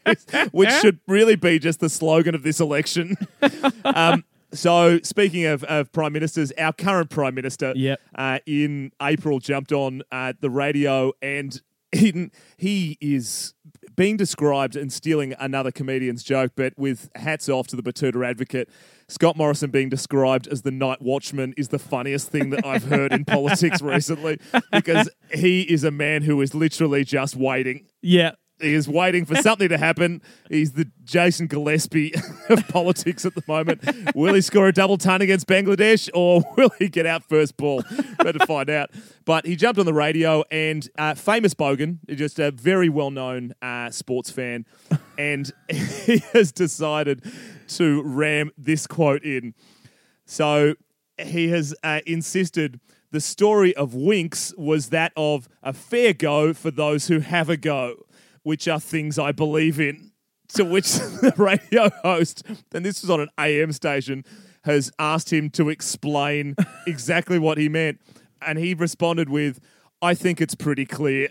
[0.51, 3.15] which should really be just the slogan of this election.
[3.85, 7.99] um, so speaking of, of prime ministers, our current prime minister, Yep.
[8.15, 13.53] uh, in April jumped on uh, the radio and he, he is
[13.95, 18.69] being described and stealing another comedian's joke, but with hats off to the Batuta advocate.
[19.07, 23.13] Scott Morrison being described as the night watchman is the funniest thing that I've heard
[23.13, 24.39] in politics recently
[24.71, 27.85] because he is a man who is literally just waiting.
[28.01, 28.31] Yeah.
[28.61, 30.21] He is waiting for something to happen.
[30.49, 32.13] He's the Jason Gillespie
[32.49, 33.83] of politics at the moment.
[34.15, 37.83] Will he score a double ton against Bangladesh or will he get out first ball?
[38.17, 38.91] Better to find out.
[39.25, 43.53] But he jumped on the radio and uh, famous Bogan, just a very well known
[43.61, 44.65] uh, sports fan,
[45.17, 47.23] and he has decided
[47.69, 49.53] to ram this quote in.
[50.25, 50.75] So
[51.17, 52.79] he has uh, insisted
[53.11, 57.55] the story of Winks was that of a fair go for those who have a
[57.55, 58.05] go,
[58.43, 60.11] which are things I believe in.
[60.55, 64.23] To which the radio host, and this was on an AM station,
[64.65, 66.55] has asked him to explain
[66.87, 67.99] exactly what he meant.
[68.45, 69.59] And he responded with,
[70.01, 71.29] I think it's pretty clear.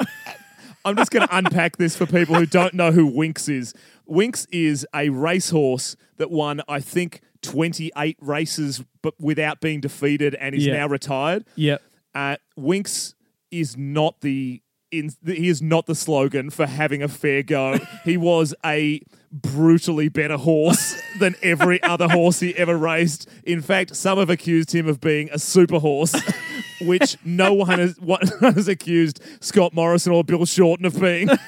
[0.84, 3.72] I'm just going to unpack this for people who don't know who Winks is.
[4.06, 10.54] Winks is a racehorse that won, I think, 28 races, but without being defeated, and
[10.54, 10.74] is Yeah.
[10.78, 11.44] now retired.
[11.56, 11.82] Yep.
[12.14, 13.14] Uh, Winks
[13.50, 14.60] is not the
[14.92, 17.78] in, he is not the slogan for having a fair go.
[18.04, 19.00] he was a
[19.32, 23.28] brutally better horse than every other horse he ever raced.
[23.44, 26.14] In fact, some have accused him of being a super horse,
[26.82, 31.28] which no one has, one has accused Scott Morrison or Bill Shorten of being.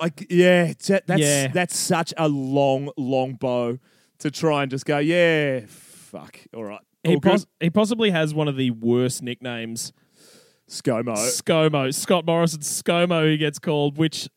[0.00, 0.72] like, yeah,
[1.06, 1.48] that's Yeah.
[1.48, 3.78] that's such a long, long bow
[4.20, 6.80] to try and just go, yeah, fuck, all right.
[7.02, 7.30] He, all good.
[7.32, 9.92] pos- he possibly has one of the worst nicknames.
[10.68, 11.14] ScoMo.
[11.16, 11.94] ScoMo.
[11.94, 14.28] Scott Morrison ScoMo, he gets called, which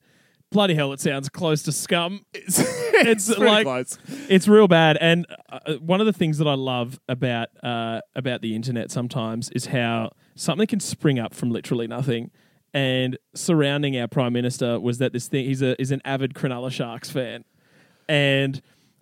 [0.51, 2.25] bloody hell, it sounds close to scum.
[2.33, 3.97] It's- it's pretty like close.
[4.27, 4.97] it's real bad.
[4.99, 9.49] And uh, one of the things that I love about uh, about the internet sometimes
[9.51, 12.29] is how something can spring up from literally nothing.
[12.73, 16.71] And surrounding our prime minister was that this thing he's a is an avid Cronulla
[16.71, 17.45] Sharks fan,
[18.09, 18.61] and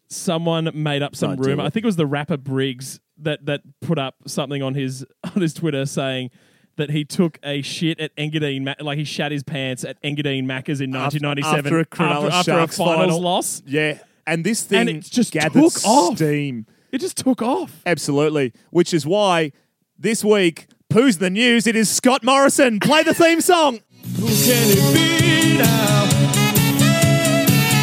[0.09, 1.63] someone made up some rumor.
[1.63, 5.03] I think it was the rapper Briggs that that put up something on his
[5.35, 6.29] on his Twitter saying.
[6.77, 10.79] That he took a shit at Engadine, like he shat his pants at Engadine Macca's
[10.79, 13.19] in 1997 after a Cronulla after, Sharks a finals final.
[13.21, 13.61] loss.
[13.65, 16.15] Yeah, and this thing And it just gathered took off.
[16.17, 16.65] steam.
[16.91, 17.81] It just took off.
[17.85, 19.51] Absolutely, which is why
[19.97, 21.65] this week, Pooh's the news.
[21.67, 22.79] It is Scott Morrison.
[22.79, 23.79] Play the theme song.
[24.17, 26.05] Who can it be now?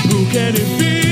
[0.08, 1.03] Who can it be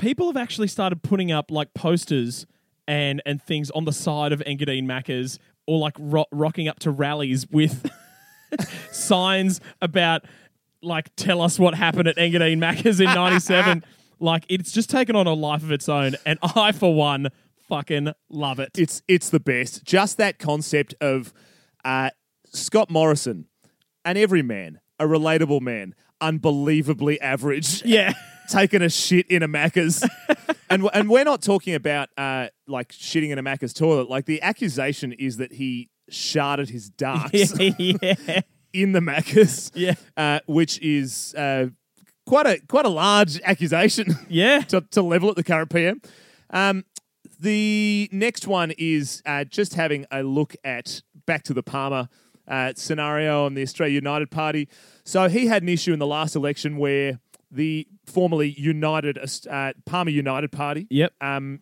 [0.00, 2.46] People have actually started putting up like posters
[2.88, 6.90] and and things on the side of Engadine Macca's or like ro- rocking up to
[6.90, 7.88] rallies with
[8.90, 10.24] signs about
[10.82, 13.84] like tell us what happened at Engadine Macca's in 97
[14.18, 17.28] like it's just taken on a life of its own and I for one
[17.68, 19.84] fucking love it It's it's the best.
[19.84, 21.32] Just that concept of
[21.84, 22.10] uh,
[22.46, 23.46] Scott Morrison,
[24.04, 27.84] an everyman, a relatable man, unbelievably average.
[27.84, 28.12] yeah
[28.50, 30.06] taking a shit in a Macca's.
[30.70, 34.10] and and we're not talking about uh, like shitting in a Macca's toilet.
[34.10, 38.40] Like the accusation is that he sharded his darks yeah
[38.72, 39.70] in the Macca's.
[39.74, 39.94] Yeah.
[40.16, 41.66] Uh, which is uh,
[42.26, 46.00] quite a quite a large accusation yeah to, to level at the current PM.
[46.50, 46.84] Um,
[47.38, 52.08] the next one is uh, just having a look at back to the Palmer
[52.46, 54.68] uh, scenario on the Australia United Party.
[55.04, 57.18] So he had an issue in the last election where
[57.50, 59.18] the formerly United
[59.50, 61.60] uh, Palmer United Party yep um,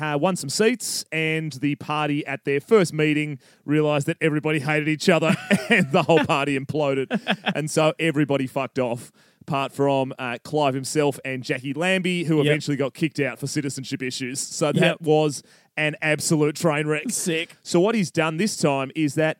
[0.00, 4.88] uh, won some seats, and the party at their first meeting realised that everybody hated
[4.88, 5.36] each other,
[5.70, 7.06] and the whole party imploded,
[7.54, 9.12] and so everybody fucked off.
[9.42, 12.46] Apart from uh, Clive himself and Jacqui Lambie, who Yep.
[12.46, 14.40] eventually got kicked out for citizenship issues.
[14.40, 15.00] So that Yep.
[15.02, 15.42] was
[15.76, 17.10] an absolute train wreck.
[17.10, 19.36] sick So what he's done this time is that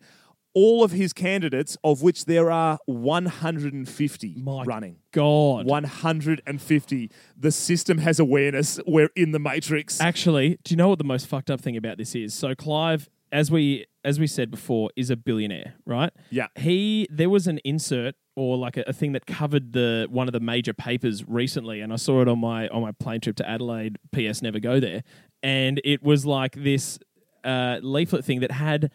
[0.55, 7.99] all of his candidates, of which there are 150 My running, god 150, the system
[7.99, 8.81] has awareness.
[8.87, 10.01] We're in the matrix.
[10.01, 12.35] Actually, do you know what the most fucked up thing about this is?
[12.35, 16.13] So Clive, as we as we said before, is a billionaire, right?
[16.31, 16.49] Yeah.
[16.57, 20.33] He there was an insert or like a, a thing that covered the one of
[20.33, 23.49] the major papers recently, and I saw it on my on my plane trip to
[23.49, 23.99] Adelaide.
[24.13, 24.43] P.S.
[24.43, 25.03] Never go there,
[25.43, 26.99] and it was like this
[27.45, 28.91] uh, leaflet thing that had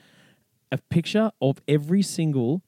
[0.72, 2.62] a picture of every single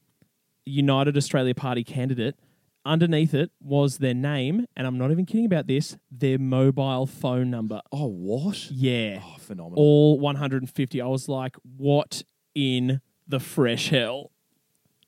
[0.65, 2.35] United Australia Party candidate.
[2.83, 7.51] Underneath it was their name, and I'm not even kidding about this, their mobile phone
[7.51, 7.79] number.
[7.91, 8.71] Oh, what?
[8.71, 9.21] Yeah.
[9.23, 9.77] Oh, phenomenal.
[9.77, 10.99] All 150.
[10.99, 12.23] I was like, what
[12.55, 14.31] in the fresh hell?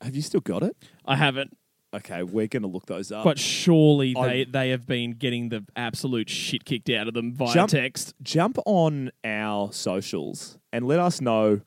[0.01, 0.77] Have you still got it?
[1.03, 1.57] I haven't,
[1.95, 3.23] Okay, we're going to look those up.
[3.23, 7.33] but surely I- they, they have been getting the absolute shit kicked out of them
[7.33, 8.13] via Jump- text.
[8.21, 11.61] jump on our socials and let us know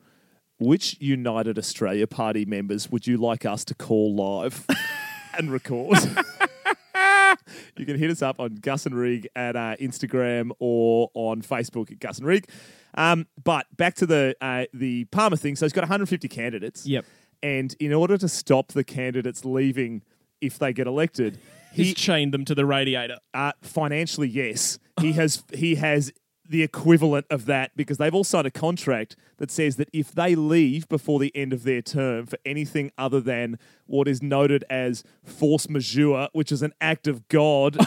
[0.59, 4.65] which United Australia Party members would you like us to call live
[5.37, 5.97] and record.
[7.77, 11.91] you can hit us up on Gus and Rig at uh, Instagram or on Facebook
[11.91, 12.49] at Gus and Rig.
[12.95, 15.55] Um, but back to the uh, the Palmer thing.
[15.55, 16.85] So he's got 150 candidates.
[16.85, 17.05] Yep.
[17.43, 20.01] And in order to stop the candidates leaving
[20.41, 21.39] if they get elected,
[21.71, 23.17] He's he chained them to the radiator.
[23.35, 26.11] uh, financially, yes, he has he has
[26.49, 30.35] the equivalent of that because they've all signed a contract that says that if they
[30.35, 35.03] leave before the end of their term for anything other than what is noted as
[35.23, 37.77] force majeure, which is an act of God.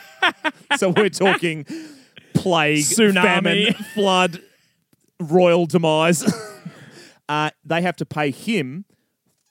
[0.76, 1.64] so we're talking
[2.34, 3.22] plague, Tsunami.
[3.22, 4.40] famine, flood,
[5.20, 6.24] royal demise.
[7.28, 8.84] uh, they have to pay him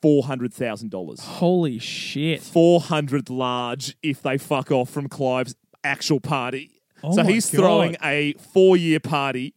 [0.01, 1.21] four hundred thousand dollars.
[1.21, 2.41] Holy shit.
[2.41, 6.72] 400 large if they fuck off from Clive's actual party.
[7.03, 7.57] Oh so my he's God.
[7.57, 9.53] throwing a four year party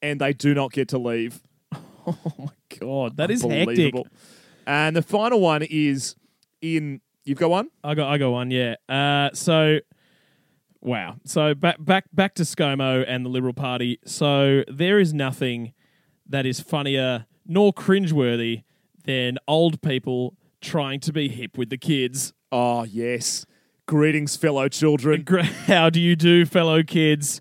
[0.00, 1.40] and they do not get to leave.
[2.04, 3.16] Oh my God.
[3.16, 3.68] That is hectic.
[3.68, 4.08] Unbelievable.
[4.66, 6.16] And the final one is
[6.60, 7.00] in.
[7.24, 7.68] You've got one?
[7.84, 8.74] I got I got one, yeah.
[8.88, 9.78] Uh, so
[10.80, 11.14] wow.
[11.24, 14.00] So back back back to ScoMo and the Liberal Party.
[14.04, 15.74] So there is nothing
[16.28, 18.64] that is funnier nor cringeworthy
[19.04, 22.32] than old people trying to be hip with the kids.
[22.50, 23.46] Oh, yes.
[23.86, 25.24] Greetings, fellow children.
[25.66, 27.40] How do you do, fellow kids?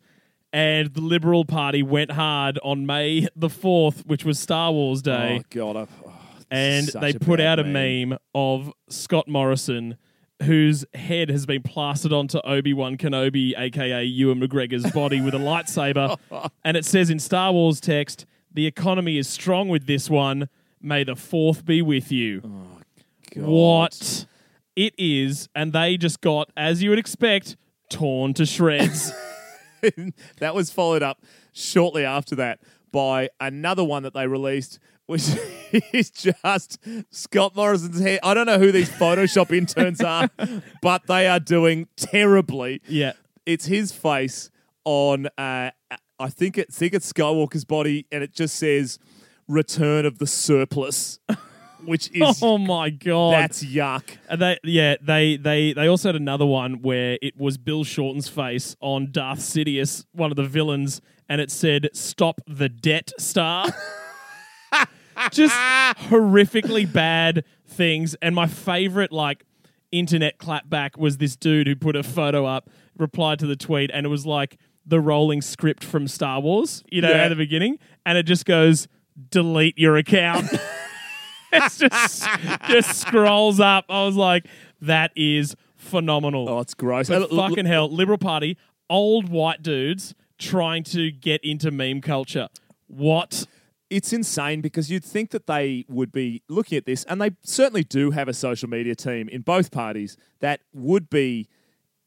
[0.51, 5.03] And the Liberal Party went hard on May the 4th, which was Star Wars oh,
[5.03, 5.41] Day.
[5.41, 5.75] Oh, God.
[5.77, 6.13] I- oh,
[6.51, 9.97] and they put out a meme of Scott Morrison,
[10.43, 15.37] whose head has been plastered onto Obi Wan Kenobi, aka Ewan McGregor's body, with a
[15.39, 16.17] lightsaber,
[16.65, 20.49] and it says in Star Wars text, The economy is strong with this one.
[20.81, 22.41] May the fourth be with you.
[22.43, 24.25] Oh, what?
[24.81, 27.55] It is, and they just got, as you would expect,
[27.91, 29.11] torn to shreds.
[30.39, 31.21] that was followed up
[31.53, 32.61] shortly after that
[32.91, 35.27] by another one that they released, which
[35.93, 36.79] is just
[37.11, 38.17] Scott Morrison's hair.
[38.23, 40.31] I don't know who these Photoshop interns are,
[40.81, 42.81] but they are doing terribly.
[42.87, 43.13] yeah.
[43.45, 44.49] It's his face
[44.83, 45.69] on, uh,
[46.19, 48.97] I think it, think it's Skywalker's body, and it just says
[49.47, 51.19] "Return of the Surplus,"
[51.85, 53.33] which is Oh my god.
[53.33, 54.03] that's yuck.
[54.29, 58.27] And they, yeah, they, they, they also had another one where it was Bill Shorten's
[58.27, 63.67] face on Darth Sidious, one of the villains, and it said "Stop the Debt Star."
[65.31, 68.15] Just horrifically bad things.
[68.21, 69.45] And my favorite, like,
[69.91, 74.05] internet clapback was this dude who put a photo up, replied to the tweet, and
[74.05, 77.17] it was like the rolling script from Star Wars, you know, Yeah.
[77.25, 78.87] at the beginning, and it just goes,
[79.29, 80.49] "Delete your account."
[81.53, 82.27] it's just
[82.67, 83.85] just scrolls up.
[83.89, 84.45] I was like,
[84.81, 86.47] that is phenomenal.
[86.49, 87.09] Oh, it's gross.
[87.09, 88.57] but Uh, fucking hell, Liberal Party,
[88.89, 92.49] old white dudes trying to get into meme culture.
[92.87, 93.45] What?
[93.91, 97.83] it's insane because you'd think that they would be looking at this, and they certainly
[97.83, 101.49] do have a social media team in both parties that would be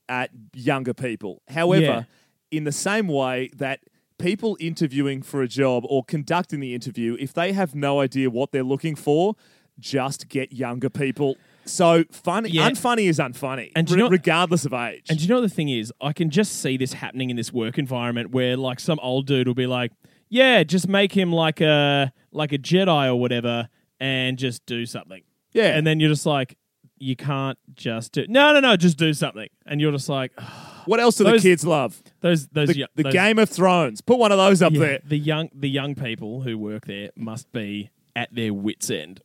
[0.09, 1.42] at younger people.
[1.49, 2.07] However,
[2.51, 3.80] in the same way that
[4.25, 8.53] people interviewing for a job or conducting the interview, if they have no idea what
[8.53, 9.35] they're looking for,
[9.79, 11.37] just get younger people.
[11.66, 12.68] So funny, Yeah.
[12.70, 15.05] unfunny is unfunny, And do you know- regardless of age.
[15.09, 15.93] And do you know what the thing is?
[16.01, 19.47] I can just see this happening in this work environment where like some old dude
[19.47, 19.91] will be like,
[20.29, 23.68] "Yeah, just make him like a like a Jedi or whatever,
[24.01, 25.22] and just do something."
[25.53, 26.57] yeah, And then you're just like,
[26.99, 30.33] "You can't just do no, no, no, just do something." And you're just like,
[30.87, 32.03] what else do those- the kids love?
[32.25, 34.01] "Those those The, the those- Game of Thrones.
[34.01, 34.99] Put one of those up yeah, there.
[35.07, 39.20] the young the young people who work there must be at their wits end."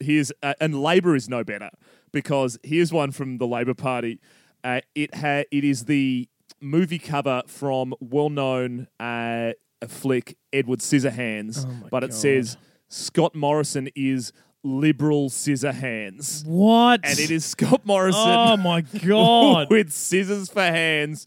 [0.00, 1.70] here's uh, and Labor is no better
[2.12, 4.18] because here's one from the Labor Party.
[4.64, 6.28] Uh, it ha- it is the
[6.60, 9.52] movie cover from well-known uh,
[9.86, 12.16] flick Edward Scissorhands, Oh but it God.
[12.18, 12.56] says
[12.88, 14.32] Scott Morrison is
[14.64, 17.00] liberal Scissorhands, What?
[17.04, 19.68] and it is Scott Morrison Oh my god!
[19.70, 21.26] with scissors for hands,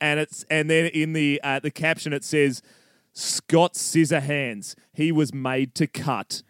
[0.00, 2.62] and it's and then in the uh, the caption it says
[3.12, 4.74] Scott Scissorhands.
[4.92, 6.42] He was made to cut.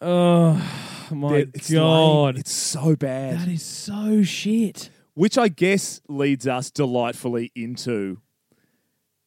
[0.00, 2.34] oh my It's god!
[2.34, 2.40] lame.
[2.40, 3.40] It's so bad.
[3.40, 4.90] that is so shit.
[5.14, 8.18] Which I guess leads us delightfully into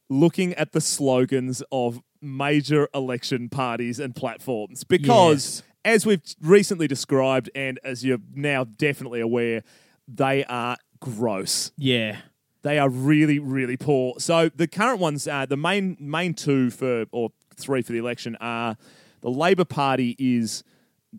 [0.10, 4.84] looking at the slogans of major election parties and platforms.
[4.84, 9.64] Because, as we've recently described, and as you're now definitely aware,
[10.08, 11.72] they are gross.
[11.78, 12.18] Yeah.
[12.64, 14.16] They are really, really poor.
[14.20, 18.36] So the current ones, uh, the main main two for or three for the election
[18.42, 18.78] are
[19.22, 20.64] the Labor Party is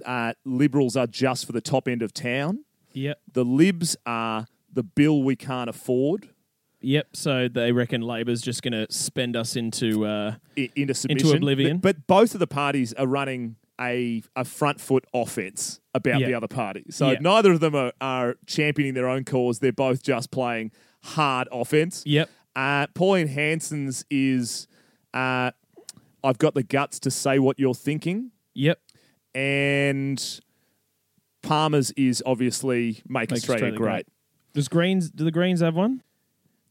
[0.04, 2.64] uh, Liberals are just for the top end of town.
[2.92, 3.20] Yep.
[3.32, 6.28] The Libs are the bill we can't afford
[6.80, 7.08] Yep.
[7.16, 10.04] So they reckon Labor's just going to spend us into.
[10.04, 11.36] Uh, i- into submission.
[11.36, 11.78] oblivion.
[11.78, 16.26] But, but both of the parties are running a, a front foot offense about Yeah.
[16.26, 16.84] the other party.
[16.90, 17.18] So Yeah.
[17.22, 19.60] neither of them are, are championing their own cause.
[19.60, 20.72] They're both just playing
[21.04, 22.02] hard offense.
[22.06, 22.28] yep.
[22.56, 24.68] Uh, Pauline Hanson's is
[25.12, 25.50] uh,
[26.22, 28.30] I've got the guts to say what you're thinking.
[28.54, 28.78] Yep.
[29.34, 30.40] And
[31.42, 34.06] Palmer's is obviously make, Make Australia, Australia great.
[34.06, 34.06] great.
[34.54, 35.10] Does Greens?
[35.10, 36.02] Do the Greens have one?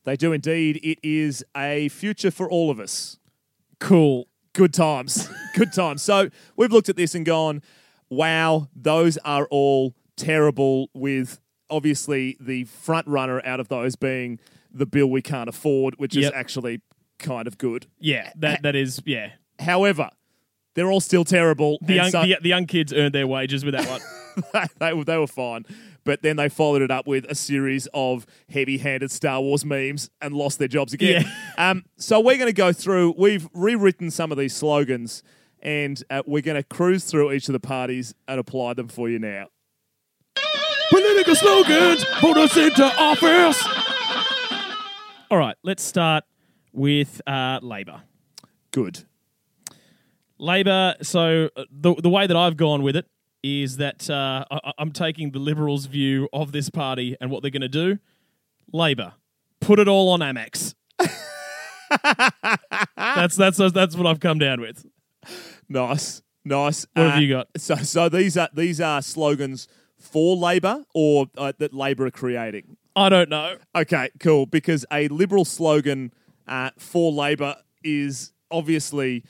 [0.06, 0.80] They do indeed.
[0.84, 3.20] It is a future for all of us.
[3.80, 4.28] Cool.
[4.54, 5.30] Good times.
[5.56, 6.02] Good times.
[6.02, 7.62] So we've looked at this and gone,
[8.10, 11.40] wow, those are all terrible, with
[11.74, 14.40] obviously the front runner out of those being
[14.72, 16.82] the bill we can't afford, which is actually
[17.20, 17.88] kind of good.
[18.00, 18.32] Yeah.
[18.36, 19.02] That that is.
[19.06, 19.32] Yeah.
[19.60, 20.10] However,
[20.76, 21.78] they're all still terrible.
[21.82, 24.02] The and young so- the, the young kids earned their wages with that one.
[24.80, 25.66] they, were, they were fine.
[26.06, 30.10] But then they followed it up with a series of heavy handed Star Wars memes
[30.22, 31.26] and lost their jobs again.
[31.56, 35.22] Um, so we're going to go through, we've rewritten some of these slogans
[35.62, 39.08] and uh, we're going to cruise through each of the parties and apply them for
[39.08, 39.50] you now.
[40.94, 43.66] Political slogans for the centre office.
[45.32, 46.24] All right, let's start
[46.72, 48.04] with uh, Labor.
[48.70, 49.04] Good.
[50.38, 50.94] Labor.
[51.02, 53.08] So uh, the the way that I've gone with it
[53.42, 57.50] is that uh, I, I'm taking the Liberals' view of this party and what they're
[57.50, 57.98] going to do.
[58.72, 59.14] Labor,
[59.62, 60.76] put it all on Amex.
[62.96, 64.86] that's that's that's what I've come down with.
[65.68, 66.22] Nice.
[66.46, 66.86] Nice.
[66.94, 67.48] What Uh, have you got?
[67.58, 69.68] So, so these are these are slogans
[70.04, 72.78] for Labor or uh, that Labor are creating.
[72.96, 73.58] I don't know.
[73.76, 74.46] Okay, cool.
[74.46, 76.14] Because a liberal slogan
[76.48, 79.24] uh, for Labor is obviously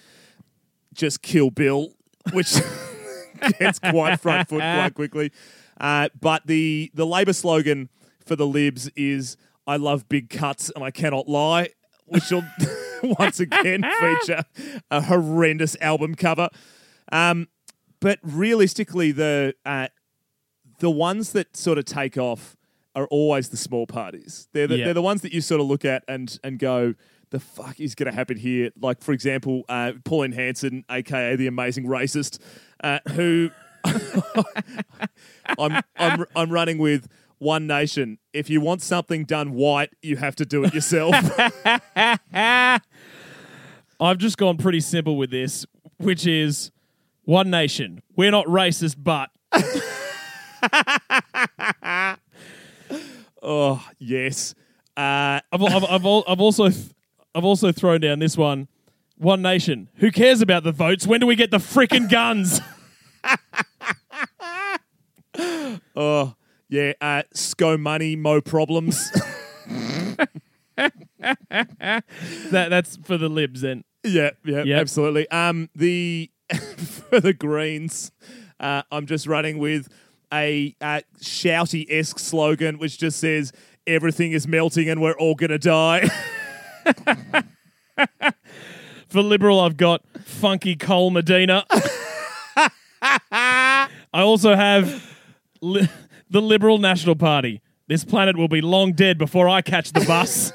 [0.93, 1.93] just kill Bill,
[2.33, 2.53] which
[3.59, 5.31] gets quite front foot quite quickly.
[5.79, 7.89] Uh, but the the Labor slogan
[8.25, 11.69] for the Libs is "I love big cuts and I cannot lie,"
[12.05, 12.43] which will
[13.19, 14.43] once again feature
[14.91, 16.49] a horrendous album cover.
[17.11, 17.47] Um,
[17.99, 19.87] but realistically, the uh,
[20.83, 22.57] the ones that sort of take off
[22.93, 24.49] are always the small parties.
[24.51, 24.85] They're the, Yeah.
[24.85, 26.93] they're the ones that you sort of look at and and go,
[27.31, 28.69] the fuck is going to happen here?
[28.79, 32.39] Like for example, uh, Pauline Hanson, aka the amazing racist,
[32.83, 33.49] uh, who
[35.57, 37.07] I'm I'm I'm running with.
[37.39, 38.19] One nation.
[38.31, 41.13] If you want something done white, you have to do it yourself.
[43.99, 45.65] I've just gone pretty simple with this,
[45.97, 46.71] which is
[47.25, 48.01] one nation.
[48.15, 49.29] We're not racist, but
[53.41, 54.55] oh yes.
[54.95, 56.65] Uh, I've, I've, I've, al- I've also
[57.35, 58.67] I've also thrown down this one.
[59.17, 59.89] One nation.
[59.95, 61.07] Who cares about the votes?
[61.07, 62.61] When do we get the frickin' guns?
[65.95, 66.35] oh
[66.69, 66.93] yeah.
[66.99, 69.11] Uh, SCO money, mo problems.
[70.75, 72.03] that
[72.51, 73.83] that's for the libs then.
[74.03, 74.81] Yeah, yeah, Yep.
[74.81, 75.29] absolutely.
[75.29, 76.29] Um, the
[76.77, 78.11] for the Greens,
[78.59, 79.87] uh, I'm just running with
[80.33, 83.53] a uh, shouty esque slogan which just says
[83.87, 86.09] "Everything is melting and we're all gonna die."
[89.07, 91.65] For liberal, I've got funky Cole Medina.
[93.01, 95.17] I also have
[95.61, 95.87] li-
[96.29, 97.61] the Liberal National Party.
[97.87, 100.51] This planet will be long dead before I catch the bus.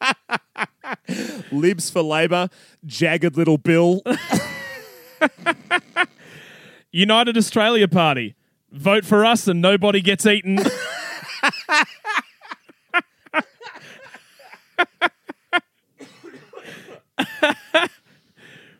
[1.52, 2.48] Libs for Labor,
[2.84, 4.02] jagged little Bill.
[6.92, 8.36] United Australia Party.
[8.72, 10.58] Vote for us and nobody gets eaten.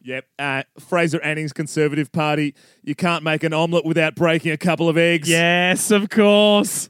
[0.03, 0.27] yep.
[0.39, 2.55] Uh, Fraser Anning's Conservative Party.
[2.83, 5.29] You can't make an omelette without breaking a couple of eggs.
[5.29, 6.89] yes, of course.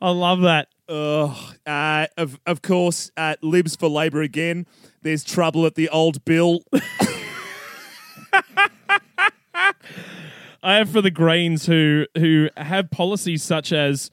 [0.00, 0.68] I love that.
[0.88, 1.36] Ugh.
[1.66, 4.66] Uh, of of course, uh, Libs for Labor again.
[5.02, 6.60] There's trouble at the old Bill.
[10.62, 14.10] I have for the Greens who who have policies such as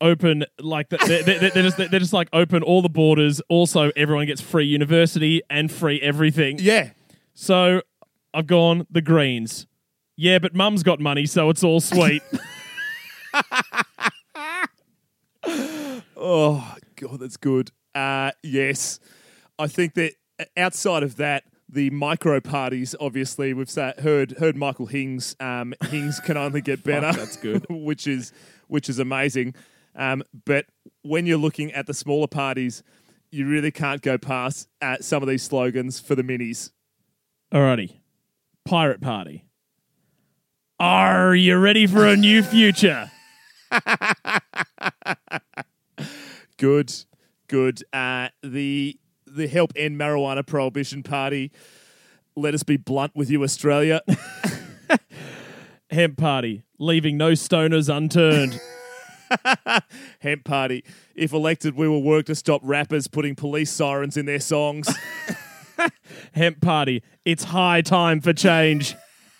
[0.00, 3.40] open like they're, they're, they're just they're just like open all the borders.
[3.48, 6.58] Also, everyone gets free university and free everything.
[6.60, 6.90] yeah.
[7.34, 7.82] So
[8.34, 9.66] I've gone the Greens.
[10.16, 12.22] Yeah, but Mum's got money, so it's all sweet.
[16.20, 17.70] Oh god, that's good.
[17.94, 18.98] Uh, yes,
[19.58, 20.14] I think that
[20.56, 22.94] outside of that, the micro parties.
[23.00, 25.36] Obviously, we've sa- heard heard Michael Hings.
[25.40, 27.12] Um, Hings can only get better.
[27.12, 27.66] that's good.
[27.70, 28.32] which is
[28.68, 29.54] which is amazing.
[29.94, 30.66] Um, but
[31.02, 32.82] when you're looking at the smaller parties,
[33.30, 36.70] you really can't go past uh, some of these slogans for the minis.
[37.52, 38.00] Alrighty,
[38.64, 39.44] Pirate Party.
[40.80, 43.10] Are you ready for a new future?
[46.56, 46.92] Good,
[47.46, 47.84] good.
[47.92, 48.98] Uh, the
[49.34, 51.50] the help end marijuana prohibition party.
[52.36, 54.00] Let us be blunt with you, Australia.
[55.90, 58.60] Hemp Party, leaving no stoners unturned.
[60.20, 60.84] Hemp party.
[61.14, 64.88] If elected, we will work to stop rappers putting police sirens in their songs.
[66.32, 68.94] Hemp Party, it's high time for change.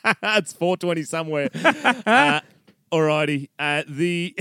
[0.04, 1.50] it's 420 somewhere.
[1.54, 2.40] uh,
[2.92, 3.48] alrighty.
[3.58, 4.34] Uh, the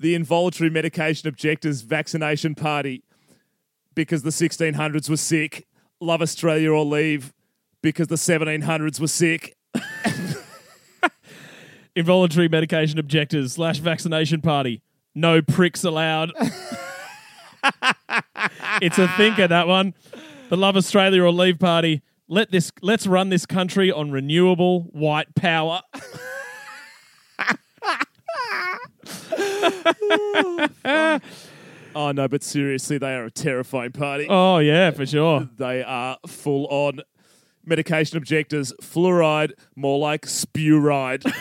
[0.00, 3.03] the involuntary medication objectors vaccination party
[3.94, 5.66] because the 1600s were sick.
[6.00, 7.32] Love Australia or leave
[7.82, 9.56] because the 1700s were sick.
[11.96, 14.82] Involuntary medication objectors slash vaccination party.
[15.14, 16.32] No pricks allowed.
[18.82, 19.94] it's a thinker, that one.
[20.48, 22.02] The Love Australia or Leave Party.
[22.26, 25.82] Let this let's run this country on renewable white power.
[30.86, 31.20] Oh
[31.94, 34.26] Oh, no, but seriously, they are a terrifying party.
[34.28, 35.48] Oh yeah, for sure.
[35.56, 37.00] They are full on
[37.64, 38.72] medication objectors.
[38.82, 41.24] Fluoride, more like spew ride.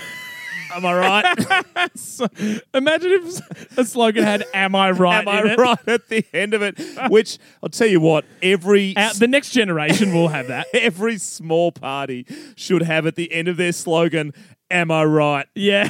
[0.75, 1.89] Am I right?
[1.95, 2.27] So,
[2.73, 5.57] imagine if a slogan had "Am I right?" Am I in it.
[5.59, 6.79] right at the end of it?
[7.09, 10.67] Which I'll tell you what, every Out, the next generation will have that.
[10.73, 12.25] every small party
[12.55, 14.33] should have at the end of their slogan,
[14.71, 15.89] "Am I right?" Yeah,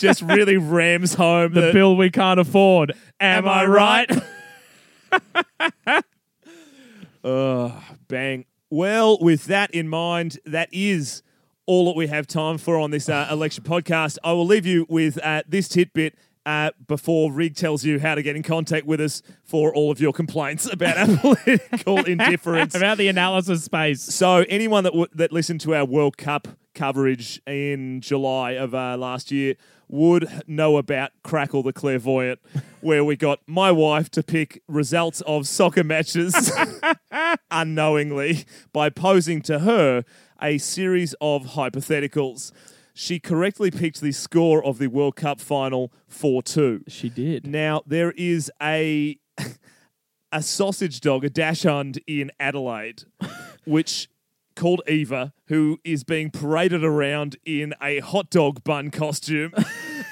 [0.00, 2.92] Just really rams home the the, bill we can't afford.
[3.20, 4.10] Am, Am I I right?
[7.22, 8.46] Oh, bang.
[8.70, 11.22] Well, with that in mind, that is
[11.66, 14.16] all that we have time for on this uh, election podcast.
[14.24, 16.14] I will leave you with uh, this tidbit
[16.46, 20.00] uh, before Rig tells you how to get in contact with us for all of
[20.00, 22.74] your complaints about our political indifference.
[22.74, 24.00] About the analysis space.
[24.02, 28.96] So anyone that w- that listened to our World Cup coverage in July of uh,
[28.96, 29.56] last year
[29.90, 32.38] would know about Crackle the Clairvoyant,
[32.80, 36.52] where we got my wife to pick results of soccer matches
[37.50, 40.04] unknowingly by posing to her
[40.40, 42.52] a series of hypotheticals.
[42.94, 46.84] She correctly picked the score of the World Cup final 4 2.
[46.88, 47.46] She did.
[47.46, 49.18] Now there is a
[50.32, 53.04] a sausage dog, a dachshund in Adelaide,
[53.64, 54.08] which
[54.60, 59.52] called Eva, who is being paraded around in a hot dog bun costume,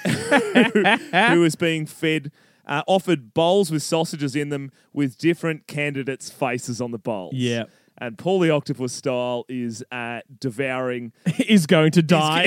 [0.05, 2.32] who, who is being fed.
[2.66, 7.32] Uh, offered bowls with sausages in them with different candidates' faces on the bowls.
[7.34, 7.64] Yeah.
[7.96, 12.46] And Paul the Octopus style is uh, devouring Is going to die.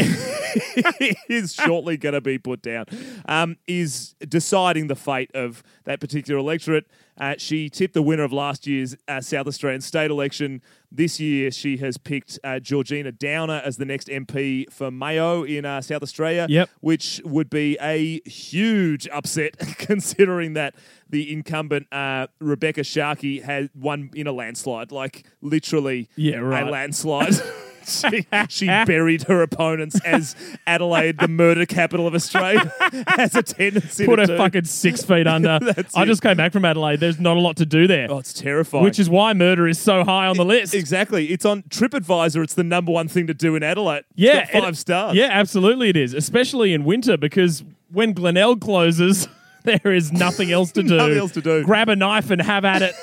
[1.28, 2.86] is shortly going to be put down,
[3.26, 6.86] um, is deciding the fate of that particular electorate.
[7.20, 10.62] Uh, she tipped the winner of last year's uh, South Australian state election.
[10.92, 15.66] This year, she has picked uh, Georgina Downer as the next MP for Mayo in
[15.66, 16.70] uh, South Australia, Yep.
[16.82, 20.76] which would be a huge upset considering that
[21.10, 26.68] the incumbent uh, Rebekha Sharkie had won in a landslide, like literally Yeah, right.
[26.68, 27.34] a landslide.
[27.88, 30.36] she, she buried her opponents as
[30.68, 32.72] Adelaide, the murder capital of Australia,
[33.08, 34.38] has a tendency to Put to her do.
[34.38, 35.60] fucking six feet under.
[35.96, 36.06] I it.
[36.06, 37.00] just came back from Adelaide.
[37.00, 38.08] There's not a lot to do there.
[38.10, 38.84] Oh, it's terrifying.
[38.84, 40.74] which is why murder is so high on the list.
[40.74, 41.28] exactly.
[41.28, 42.44] It's on TripAdvisor.
[42.44, 44.04] It's the number one thing to do in Adelaide.
[44.16, 45.16] Yeah, five and- stars.
[45.16, 49.28] Yeah, absolutely it is, especially in winter because when Glenelg closes,
[49.64, 50.96] there is nothing else to do.
[50.98, 51.64] Nothing else to do.
[51.64, 52.96] Grab a knife and have at it.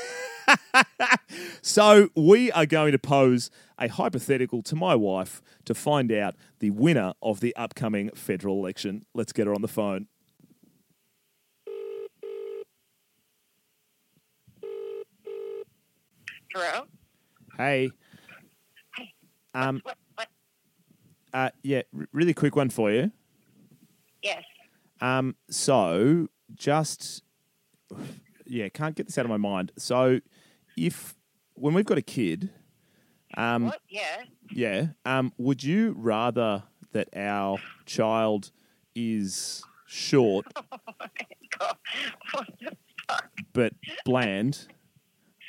[1.63, 6.71] So we are going to pose a hypothetical to my wife to find out the
[6.71, 9.05] winner of the upcoming federal election.
[9.15, 10.07] Let's get her on the phone.
[16.55, 16.87] Hello?
[17.57, 17.91] Hey.
[19.55, 19.81] Um.
[19.83, 20.29] What, what?
[21.33, 21.51] Uh.
[21.63, 21.83] Yeah.
[21.97, 23.13] r- really quick one for you.
[24.23, 24.43] Yes.
[25.01, 27.23] Um, so just
[28.47, 29.73] yeah, can't get this out of my mind.
[29.77, 30.21] So
[30.87, 31.15] if
[31.55, 32.51] when we've got a kid,
[33.37, 33.81] um, What?
[33.89, 34.23] Yeah.
[34.51, 36.63] yeah, um, would you rather
[36.93, 38.51] that our child
[38.95, 40.47] is short
[41.59, 41.77] God.
[42.33, 42.77] What the
[43.09, 43.29] fuck?
[43.53, 43.73] but
[44.05, 44.67] bland,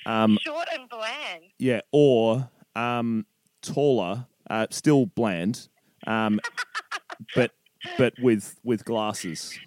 [0.06, 1.44] um, Short and bland.
[1.60, 3.26] yeah, or um,
[3.62, 5.68] taller, uh, still bland,
[6.08, 6.40] um,
[7.36, 7.52] but
[7.98, 9.58] but with with glasses?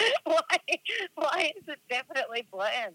[0.24, 0.36] why?
[1.14, 2.94] Why is it definitely bland?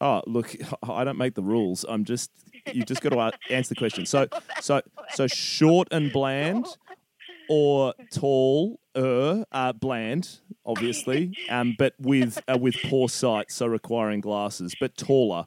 [0.00, 1.84] Oh, look, I don't make the rules.
[1.88, 2.30] I'm just
[2.72, 4.06] you just got to answer the question.
[4.06, 4.28] So,
[4.60, 4.82] so,
[5.14, 6.66] so short and bland,
[7.48, 14.20] or tall, er, uh, bland, obviously, um, but with uh, with poor sight, so requiring
[14.20, 15.46] glasses, but taller.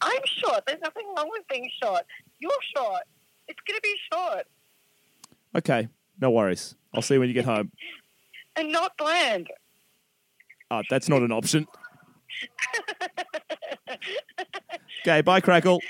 [0.00, 0.64] I'm short.
[0.66, 2.02] There's nothing wrong with being short.
[2.38, 3.02] You're short.
[3.48, 4.46] It's going to be short
[5.56, 5.88] Okay,
[6.20, 6.74] no worries.
[6.92, 7.70] I'll see you when you get home.
[8.56, 9.48] and not bland.
[10.70, 11.66] Uh, that's not an option.
[15.06, 15.80] Okay, bye, Crackle.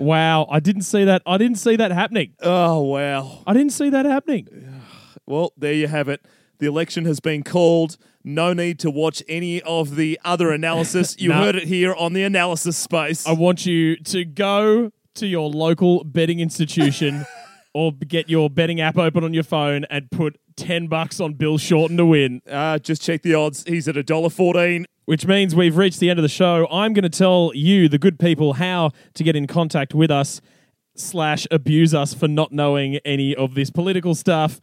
[0.00, 1.20] Wow, I didn't see that.
[1.26, 2.32] I didn't see that happening.
[2.40, 3.42] Oh wow.
[3.46, 4.48] I didn't see that happening.
[5.26, 6.24] Well, there you have it.
[6.60, 7.96] The election has been called.
[8.22, 11.16] No need to watch any of the other analysis.
[11.18, 11.36] You No.
[11.36, 13.26] heard it here on the analysis space.
[13.26, 17.26] I want you to go to your local betting institution
[17.74, 21.56] or get your betting app open on your phone and put 10 bucks on Bill
[21.56, 23.64] Shorten to win, Uh, just check the odds.
[23.66, 24.84] He's at a dollar fourteen.
[25.06, 26.68] which means we've reached the end of the show.
[26.70, 30.40] I'm going to tell you, the good people, how to get in contact with us
[30.94, 34.60] slash abuse us for not knowing any of this political stuff.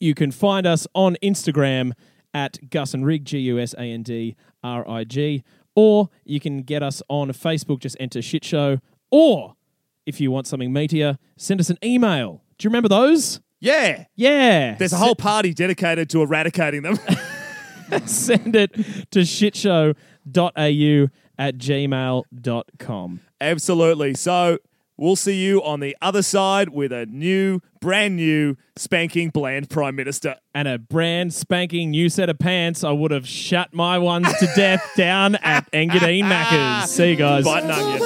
[0.00, 1.92] You can find us on Instagram
[2.34, 5.42] at Gus and Rig, G U S A N D R I G,
[5.74, 8.78] or you can get us on Facebook, just enter shit show,
[9.10, 9.54] or
[10.06, 12.42] if you want something meatier, send us an email.
[12.58, 13.40] Do you remember those?
[13.60, 14.04] Yeah.
[14.14, 14.74] Yeah.
[14.76, 16.98] There's a whole party dedicated to eradicating them.
[18.06, 18.72] send it
[19.10, 19.94] to shitshow.au
[21.38, 23.20] at gmail.com.
[23.40, 24.14] Absolutely.
[24.14, 24.58] So
[24.98, 29.94] We'll see you on the other side with a new, brand new, spanking bland Prime
[29.94, 30.34] Minister.
[30.52, 32.82] And a brand spanking new set of pants.
[32.82, 36.90] I would have shut my ones to death down at Engadine Macca's.
[36.90, 37.44] See you guys.
[37.44, 38.02] Bite an onion.